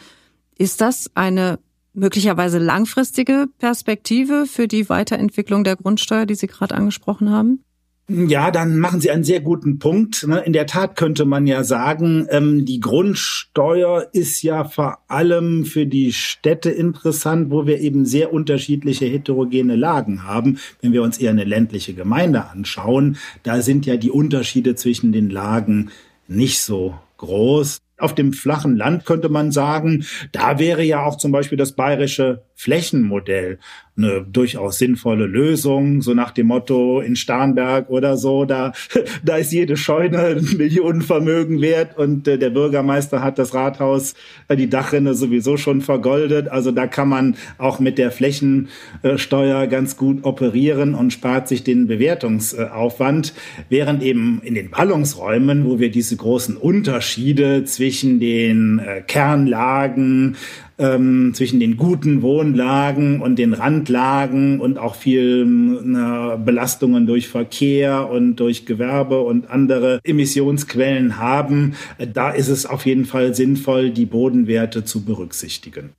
Ist 0.57 0.79
das 0.79 1.11
eine 1.15 1.59
möglicherweise 1.91 2.59
langfristige 2.59 3.47
Perspektive 3.57 4.45
für 4.45 4.69
die 4.69 4.87
Weiterentwicklung 4.87 5.65
der 5.65 5.75
Grundsteuer, 5.75 6.25
die 6.25 6.35
Sie 6.35 6.47
gerade 6.47 6.75
angesprochen 6.75 7.29
haben? 7.29 7.61
Ja, 8.09 8.51
dann 8.51 8.79
machen 8.79 8.99
Sie 8.99 9.11
einen 9.11 9.23
sehr 9.23 9.39
guten 9.39 9.79
Punkt. 9.79 10.27
Ne? 10.27 10.39
In 10.41 10.51
der 10.51 10.65
Tat 10.65 10.97
könnte 10.97 11.23
man 11.23 11.47
ja 11.47 11.63
sagen, 11.63 12.27
ähm, 12.31 12.65
die 12.65 12.81
Grundsteuer 12.81 14.09
ist 14.11 14.41
ja 14.41 14.65
vor 14.65 14.99
allem 15.07 15.63
für 15.63 15.85
die 15.85 16.11
Städte 16.11 16.69
interessant, 16.69 17.49
wo 17.49 17.65
wir 17.65 17.79
eben 17.79 18.05
sehr 18.05 18.33
unterschiedliche 18.33 19.05
heterogene 19.05 19.77
Lagen 19.77 20.25
haben. 20.25 20.59
Wenn 20.81 20.91
wir 20.91 21.01
uns 21.01 21.17
eher 21.17 21.31
eine 21.31 21.45
ländliche 21.45 21.93
Gemeinde 21.93 22.49
anschauen, 22.49 23.17
da 23.43 23.61
sind 23.61 23.85
ja 23.85 23.95
die 23.95 24.11
Unterschiede 24.11 24.75
zwischen 24.75 25.13
den 25.13 25.29
Lagen 25.29 25.89
nicht 26.27 26.59
so 26.59 26.95
groß. 27.17 27.77
Auf 27.97 28.15
dem 28.15 28.33
flachen 28.33 28.75
Land 28.75 29.05
könnte 29.05 29.29
man 29.29 29.53
sagen, 29.53 30.03
da 30.33 30.59
wäre 30.59 30.83
ja 30.83 31.05
auch 31.05 31.17
zum 31.17 31.31
Beispiel 31.31 31.57
das 31.57 31.71
bayerische 31.71 32.43
Flächenmodell 32.63 33.59
eine 33.95 34.25
durchaus 34.27 34.79
sinnvolle 34.79 35.27
Lösung, 35.27 36.01
so 36.01 36.15
nach 36.15 36.31
dem 36.31 36.47
Motto 36.47 36.99
in 36.99 37.15
Starnberg 37.15 37.89
oder 37.89 38.17
so, 38.17 38.43
da, 38.45 38.73
da 39.23 39.37
ist 39.37 39.51
jede 39.51 39.77
Scheune 39.77 40.41
Millionenvermögen 40.57 41.61
wert 41.61 41.97
und 41.97 42.27
äh, 42.27 42.39
der 42.39 42.49
Bürgermeister 42.49 43.21
hat 43.21 43.37
das 43.37 43.53
Rathaus, 43.53 44.15
äh, 44.47 44.55
die 44.55 44.69
Dachrinne 44.69 45.13
sowieso 45.13 45.57
schon 45.57 45.81
vergoldet. 45.81 46.47
Also 46.47 46.71
da 46.71 46.87
kann 46.87 47.07
man 47.07 47.35
auch 47.59 47.79
mit 47.79 47.99
der 47.99 48.09
Flächensteuer 48.09 49.67
ganz 49.67 49.95
gut 49.95 50.23
operieren 50.23 50.95
und 50.95 51.13
spart 51.13 51.47
sich 51.47 51.63
den 51.63 51.85
Bewertungsaufwand, 51.85 53.33
während 53.69 54.01
eben 54.01 54.41
in 54.43 54.55
den 54.55 54.71
Ballungsräumen, 54.71 55.65
wo 55.65 55.79
wir 55.79 55.91
diese 55.91 56.15
großen 56.15 56.57
Unterschiede 56.57 57.63
zwischen 57.65 58.19
den 58.19 58.79
äh, 58.79 59.01
Kernlagen, 59.01 60.35
ähm, 60.83 61.33
zwischen 61.33 61.61
den 61.61 61.77
guten 61.77 62.21
Wohnlagen 62.21 63.21
und 63.21 63.37
den 63.37 63.53
Randlagen 63.53 64.59
und 64.59 64.77
auch 64.77 64.95
viel 64.95 65.43
äh, 65.43 66.37
Belastungen 66.37 67.07
durch 67.07 67.29
Verkehr 67.29 68.09
und 68.09 68.35
durch 68.35 68.65
Gewerbe 68.65 69.21
und 69.21 69.49
andere 69.49 70.01
Emissionsquellen 70.03 71.17
haben. 71.17 71.75
Da 72.13 72.31
ist 72.31 72.49
es 72.49 72.65
auf 72.65 72.85
jeden 72.85 73.05
Fall 73.05 73.33
sinnvoll, 73.33 73.91
die 73.91 74.05
Bodenwerte 74.05 74.83
zu 74.83 75.05
berücksichtigen. 75.05 75.91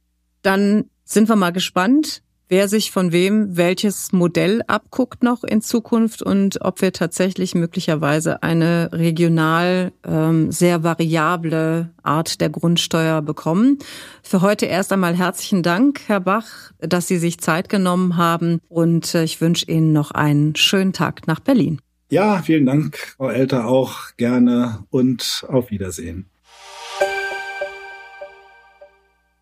Dann 0.43 0.85
sind 1.05 1.29
wir 1.31 1.37
mal 1.37 1.53
gespannt, 1.53 2.23
wer 2.49 2.69
sich 2.69 2.91
von 2.91 3.13
wem 3.13 3.57
welches 3.57 4.13
Modell 4.13 4.63
abguckt 4.67 5.23
noch 5.23 5.45
in 5.45 5.63
Zukunft 5.63 6.23
und 6.23 6.61
ob 6.61 6.83
wir 6.83 6.93
tatsächlich 6.93 7.55
möglicherweise 7.55 8.43
eine 8.43 8.91
regional 8.93 9.93
ähm, 10.05 10.53
sehr 10.53 10.83
variable 10.83 11.91
Art 12.03 12.41
der 12.41 12.51
Grundsteuer 12.51 13.23
bekommen. 13.23 13.79
Für 14.23 14.43
heute 14.43 14.67
erst 14.67 14.93
einmal 14.93 15.17
herzlichen 15.17 15.63
Dank, 15.63 16.03
Herr 16.07 16.21
Bach, 16.21 16.73
dass 16.81 17.09
Sie 17.09 17.19
sich 17.19 17.39
Zeit 17.39 17.69
genommen 17.69 18.17
haben 18.17 18.61
und 18.69 19.15
äh, 19.15 19.25
ich 19.25 19.41
wünsche 19.41 19.67
Ihnen 19.67 19.93
noch 19.93 20.11
einen 20.11 20.55
schönen 20.57 20.93
Tag 20.93 21.27
nach 21.27 21.41
Berlin. 21.41 21.81
Ja, 22.11 22.43
vielen 22.43 22.67
Dank, 22.67 23.15
Frau 23.17 23.31
Elter, 23.31 23.67
auch 23.67 24.15
gerne 24.17 24.85
und 24.91 25.45
auf 25.49 25.71
Wiedersehen. 25.71 26.29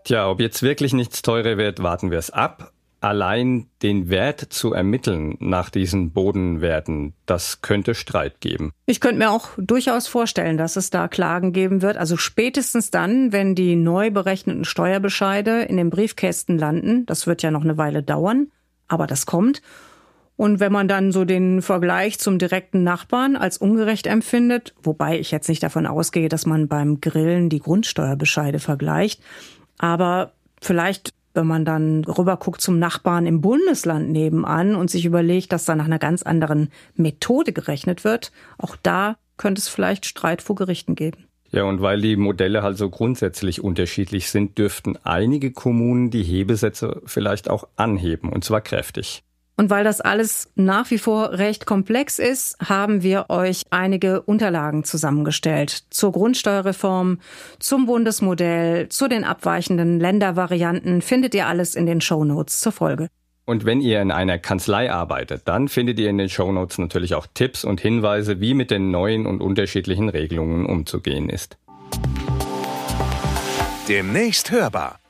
Tja, 0.05 0.29
ob 0.29 0.41
jetzt 0.41 0.63
wirklich 0.63 0.93
nichts 0.93 1.23
teurer 1.23 1.59
wird, 1.59 1.83
warten 1.83 2.11
wir 2.11 2.19
es 2.19 2.31
ab 2.31 2.73
allein 3.03 3.67
den 3.83 4.09
Wert 4.09 4.41
zu 4.41 4.73
ermitteln 4.73 5.37
nach 5.41 5.71
diesen 5.71 6.13
Bodenwerten, 6.13 7.15
das 7.27 7.61
könnte 7.61 7.95
Streit 7.95 8.41
geben. 8.41 8.73
Ich 8.87 9.01
könnte 9.01 9.19
mir 9.19 9.31
auch 9.31 9.51
durchaus 9.57 10.07
vorstellen, 10.07 10.57
dass 10.57 10.77
es 10.77 10.91
da 10.91 11.09
Klagen 11.09 11.53
geben 11.53 11.83
wird. 11.83 11.97
Also 11.97 12.17
spätestens 12.17 12.91
dann, 12.91 13.33
wenn 13.33 13.55
die 13.55 13.77
neu 13.77 14.11
berechneten 14.11 14.65
Steuerbescheide 14.65 15.63
in 15.63 15.77
den 15.77 15.91
Briefkästen 15.91 16.59
landen. 16.59 17.05
Das 17.07 17.27
wird 17.27 17.43
ja 17.43 17.51
noch 17.51 17.63
eine 17.63 17.77
Weile 17.77 18.03
dauern, 18.03 18.49
aber 18.89 19.07
das 19.07 19.27
kommt. 19.27 19.63
Und 20.37 20.61
wenn 20.61 20.73
man 20.73 20.89
dann 20.89 21.13
so 21.13 21.25
den 21.25 21.63
Vergleich 21.63 22.19
zum 22.19 22.39
direkten 22.39 22.83
Nachbarn 22.83 23.37
als 23.37 23.59
ungerecht 23.59 24.07
empfindet, 24.07 24.75
wobei 24.83 25.19
ich 25.19 25.31
jetzt 25.31 25.49
nicht 25.49 25.63
davon 25.63 25.87
ausgehe, 25.87 26.29
dass 26.29 26.47
man 26.47 26.69
beim 26.69 27.01
Grillen 27.01 27.49
die 27.49 27.61
Grundsteuerbescheide 27.61 28.59
vergleicht, 28.59 29.23
aber 29.79 30.33
vielleicht 30.61 31.15
wenn 31.35 31.47
man 31.47 31.65
dann 31.65 32.05
rüberguckt 32.05 32.61
zum 32.61 32.79
Nachbarn 32.79 33.27
im 33.27 33.41
Bundesland 33.41 34.11
nebenan 34.11 34.75
und 34.75 34.91
sich 34.91 35.05
überlegt, 35.05 35.53
dass 35.53 35.65
da 35.65 35.75
nach 35.75 35.87
einer 35.87 35.99
ganz 35.99 36.23
anderen 36.23 36.71
Methode 36.95 37.53
gerechnet 37.53 38.05
wird, 38.05 38.33
auch 38.59 38.77
da 38.83 39.17
könnte 39.37 39.61
es 39.61 39.69
vielleicht 39.69 40.07
Streit 40.07 40.43
vor 40.43 40.57
Gerichten 40.57 40.95
geben. 40.95 41.27
Ja, 41.51 41.65
und 41.65 41.83
weil 41.83 42.01
die 42.01 42.17
Modelle 42.17 42.63
halt 42.63 42.79
so 42.79 42.89
grundsätzlich 42.89 43.63
unterschiedlich 43.63 44.31
sind, 44.31 44.57
dürften 44.57 44.97
einige 45.05 45.53
Kommunen 45.53 46.11
die 46.11 46.23
Hebesätze 46.23 47.03
vielleicht 47.05 47.51
auch 47.51 47.69
anheben, 47.77 48.31
und 48.31 48.43
zwar 48.43 48.63
kräftig. 48.63 49.23
Und 49.63 49.71
weil 49.71 49.85
das 49.85 50.01
alles 50.01 50.51
nach 50.57 50.91
wie 50.91 50.99
vor 50.99 51.35
recht 51.35 51.67
komplex 51.67 52.19
ist, 52.19 52.57
haben 52.59 53.05
wir 53.05 53.27
euch 53.29 53.63
einige 53.71 54.21
Unterlagen 54.21 54.83
zusammengestellt 54.83 55.85
zur 55.91 56.11
Grundsteuerreform, 56.11 57.21
zum 57.61 57.87
Bundesmodell, 57.87 58.89
zu 58.89 59.07
den 59.07 59.23
abweichenden 59.23 60.01
Ländervarianten. 60.01 61.01
Findet 61.01 61.33
ihr 61.37 61.47
alles 61.47 61.77
in 61.77 61.87
den 61.87 62.01
Shownotes 62.01 62.59
zur 62.59 62.73
Folge. 62.73 63.07
Und 63.45 63.65
wenn 63.65 63.81
ihr 63.81 64.03
in 64.03 64.11
einer 64.11 64.41
Kanzlei 64.41 64.91
arbeitet, 64.91 65.43
dann 65.45 65.69
findet 65.69 66.01
ihr 66.01 66.11
in 66.11 66.19
den 66.19 66.29
Shownotes 66.29 66.79
natürlich 66.79 67.15
auch 67.15 67.29
Tipps 67.33 67.63
und 67.63 67.81
Hinweise, 67.81 68.41
wie 68.41 68.55
mit 68.55 68.73
den 68.73 68.91
neuen 68.91 69.27
und 69.27 69.41
unterschiedlichen 69.41 70.09
Regelungen 70.09 70.67
umzugehen 70.67 71.29
ist. 71.29 71.57
Demnächst 73.89 74.51
hörbar. 74.51 75.02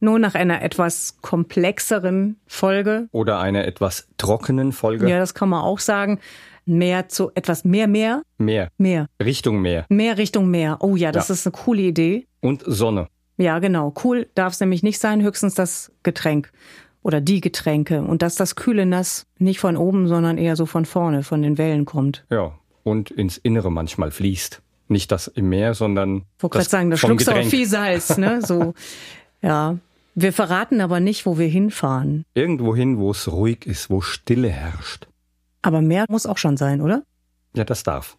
Nur 0.00 0.18
nach 0.18 0.34
einer 0.34 0.62
etwas 0.62 1.18
komplexeren 1.22 2.38
Folge. 2.46 3.08
Oder 3.12 3.40
einer 3.40 3.64
etwas 3.64 4.08
trockenen 4.16 4.72
Folge. 4.72 5.08
Ja, 5.08 5.18
das 5.18 5.34
kann 5.34 5.48
man 5.48 5.62
auch 5.62 5.80
sagen. 5.80 6.20
Mehr 6.66 7.08
zu 7.08 7.30
etwas 7.34 7.64
mehr, 7.64 7.88
mehr? 7.88 8.22
Mehr. 8.36 8.68
Mehr. 8.76 9.06
Richtung 9.22 9.60
Meer. 9.62 9.86
Mehr 9.88 10.18
Richtung 10.18 10.50
Meer. 10.50 10.78
Oh 10.80 10.96
ja, 10.96 11.12
das 11.12 11.28
ja. 11.28 11.34
ist 11.34 11.46
eine 11.46 11.52
coole 11.52 11.82
Idee. 11.82 12.26
Und 12.40 12.62
Sonne. 12.66 13.08
Ja, 13.38 13.58
genau. 13.58 13.94
Cool 14.04 14.28
darf 14.34 14.52
es 14.52 14.60
nämlich 14.60 14.82
nicht 14.82 14.98
sein, 14.98 15.22
höchstens 15.22 15.54
das 15.54 15.92
Getränk 16.02 16.52
oder 17.02 17.20
die 17.20 17.40
Getränke. 17.40 18.02
Und 18.02 18.22
dass 18.22 18.34
das 18.34 18.56
kühle 18.56 18.84
Nass 18.84 19.26
nicht 19.38 19.60
von 19.60 19.76
oben, 19.76 20.08
sondern 20.08 20.36
eher 20.36 20.56
so 20.56 20.66
von 20.66 20.84
vorne, 20.84 21.22
von 21.22 21.42
den 21.42 21.56
Wellen 21.56 21.84
kommt. 21.86 22.24
Ja, 22.30 22.52
und 22.82 23.10
ins 23.10 23.38
Innere 23.38 23.70
manchmal 23.70 24.10
fließt. 24.10 24.60
Nicht 24.88 25.12
das 25.12 25.28
im 25.28 25.48
Meer, 25.48 25.74
sondern. 25.74 26.24
Ich 26.36 26.42
wollte 26.42 26.58
gerade 26.58 26.68
sagen, 26.68 26.90
da 26.90 26.96
schluckst 26.96 27.28
du 27.28 27.32
auch 27.32 27.44
viel 27.44 27.66
Salz, 27.66 28.16
ne? 28.16 28.42
So, 28.42 28.74
ja. 29.42 29.78
Wir 30.20 30.32
verraten 30.32 30.80
aber 30.80 30.98
nicht, 30.98 31.26
wo 31.26 31.38
wir 31.38 31.46
hinfahren. 31.46 32.24
Irgendwo 32.34 32.74
hin, 32.74 32.98
wo 32.98 33.12
es 33.12 33.30
ruhig 33.30 33.66
ist, 33.66 33.88
wo 33.88 34.00
Stille 34.00 34.48
herrscht. 34.48 35.06
Aber 35.62 35.80
mehr 35.80 36.06
muss 36.08 36.26
auch 36.26 36.38
schon 36.38 36.56
sein, 36.56 36.80
oder? 36.80 37.04
Ja, 37.54 37.62
das 37.62 37.84
darf. 37.84 38.18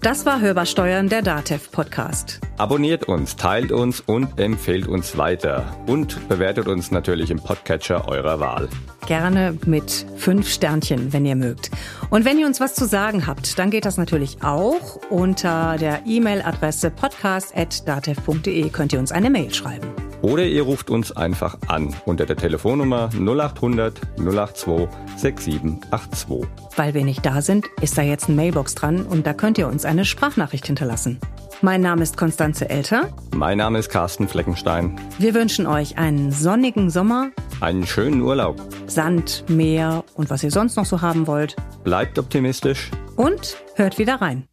Das 0.00 0.26
war 0.26 0.40
Hörbar 0.40 0.66
Steuern, 0.66 1.08
der 1.08 1.22
DATEV 1.22 1.72
Podcast. 1.72 2.40
Abonniert 2.56 3.08
uns, 3.08 3.34
teilt 3.34 3.72
uns 3.72 3.98
und 3.98 4.38
empfehlt 4.38 4.86
uns 4.86 5.18
weiter. 5.18 5.76
Und 5.88 6.28
bewertet 6.28 6.68
uns 6.68 6.92
natürlich 6.92 7.32
im 7.32 7.38
Podcatcher 7.38 8.06
eurer 8.06 8.38
Wahl. 8.38 8.68
Gerne 9.06 9.58
mit 9.66 10.06
fünf 10.16 10.48
Sternchen, 10.48 11.12
wenn 11.12 11.26
ihr 11.26 11.36
mögt. 11.36 11.70
Und 12.10 12.24
wenn 12.24 12.38
ihr 12.38 12.46
uns 12.46 12.60
was 12.60 12.74
zu 12.74 12.86
sagen 12.86 13.26
habt, 13.26 13.58
dann 13.58 13.70
geht 13.70 13.84
das 13.84 13.96
natürlich 13.96 14.38
auch. 14.42 15.00
Unter 15.10 15.76
der 15.78 16.06
E-Mail-Adresse 16.06 16.90
podcast.datev.de 16.90 18.68
könnt 18.70 18.92
ihr 18.92 18.98
uns 19.00 19.12
eine 19.12 19.30
Mail 19.30 19.52
schreiben. 19.52 19.88
Oder 20.22 20.44
ihr 20.44 20.62
ruft 20.62 20.88
uns 20.88 21.10
einfach 21.10 21.58
an 21.66 21.94
unter 22.06 22.26
der 22.26 22.36
Telefonnummer 22.36 23.10
0800 23.14 24.00
082 24.18 24.88
6782. 25.16 26.48
Weil 26.76 26.94
wir 26.94 27.04
nicht 27.04 27.26
da 27.26 27.42
sind, 27.42 27.66
ist 27.80 27.98
da 27.98 28.02
jetzt 28.02 28.28
ein 28.28 28.36
Mailbox 28.36 28.76
dran 28.76 29.02
und 29.02 29.26
da 29.26 29.34
könnt 29.34 29.58
ihr 29.58 29.66
uns 29.66 29.84
eine 29.84 30.04
Sprachnachricht 30.04 30.66
hinterlassen. 30.66 31.18
Mein 31.64 31.80
Name 31.80 32.02
ist 32.02 32.16
Konstanze 32.16 32.68
Elter. 32.68 33.08
Mein 33.32 33.58
Name 33.58 33.78
ist 33.78 33.88
Carsten 33.88 34.26
Fleckenstein. 34.26 35.00
Wir 35.20 35.32
wünschen 35.32 35.68
euch 35.68 35.96
einen 35.96 36.32
sonnigen 36.32 36.90
Sommer. 36.90 37.30
Einen 37.60 37.86
schönen 37.86 38.20
Urlaub. 38.20 38.60
Sand, 38.88 39.44
Meer 39.46 40.02
und 40.14 40.28
was 40.28 40.42
ihr 40.42 40.50
sonst 40.50 40.74
noch 40.74 40.86
so 40.86 41.02
haben 41.02 41.28
wollt. 41.28 41.54
Bleibt 41.84 42.18
optimistisch. 42.18 42.90
Und 43.14 43.58
hört 43.76 43.98
wieder 44.00 44.16
rein. 44.16 44.48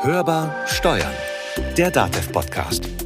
Hörbar 0.00 0.54
Steuern. 0.66 1.12
Der 1.76 1.90
Datev-Podcast. 1.90 2.97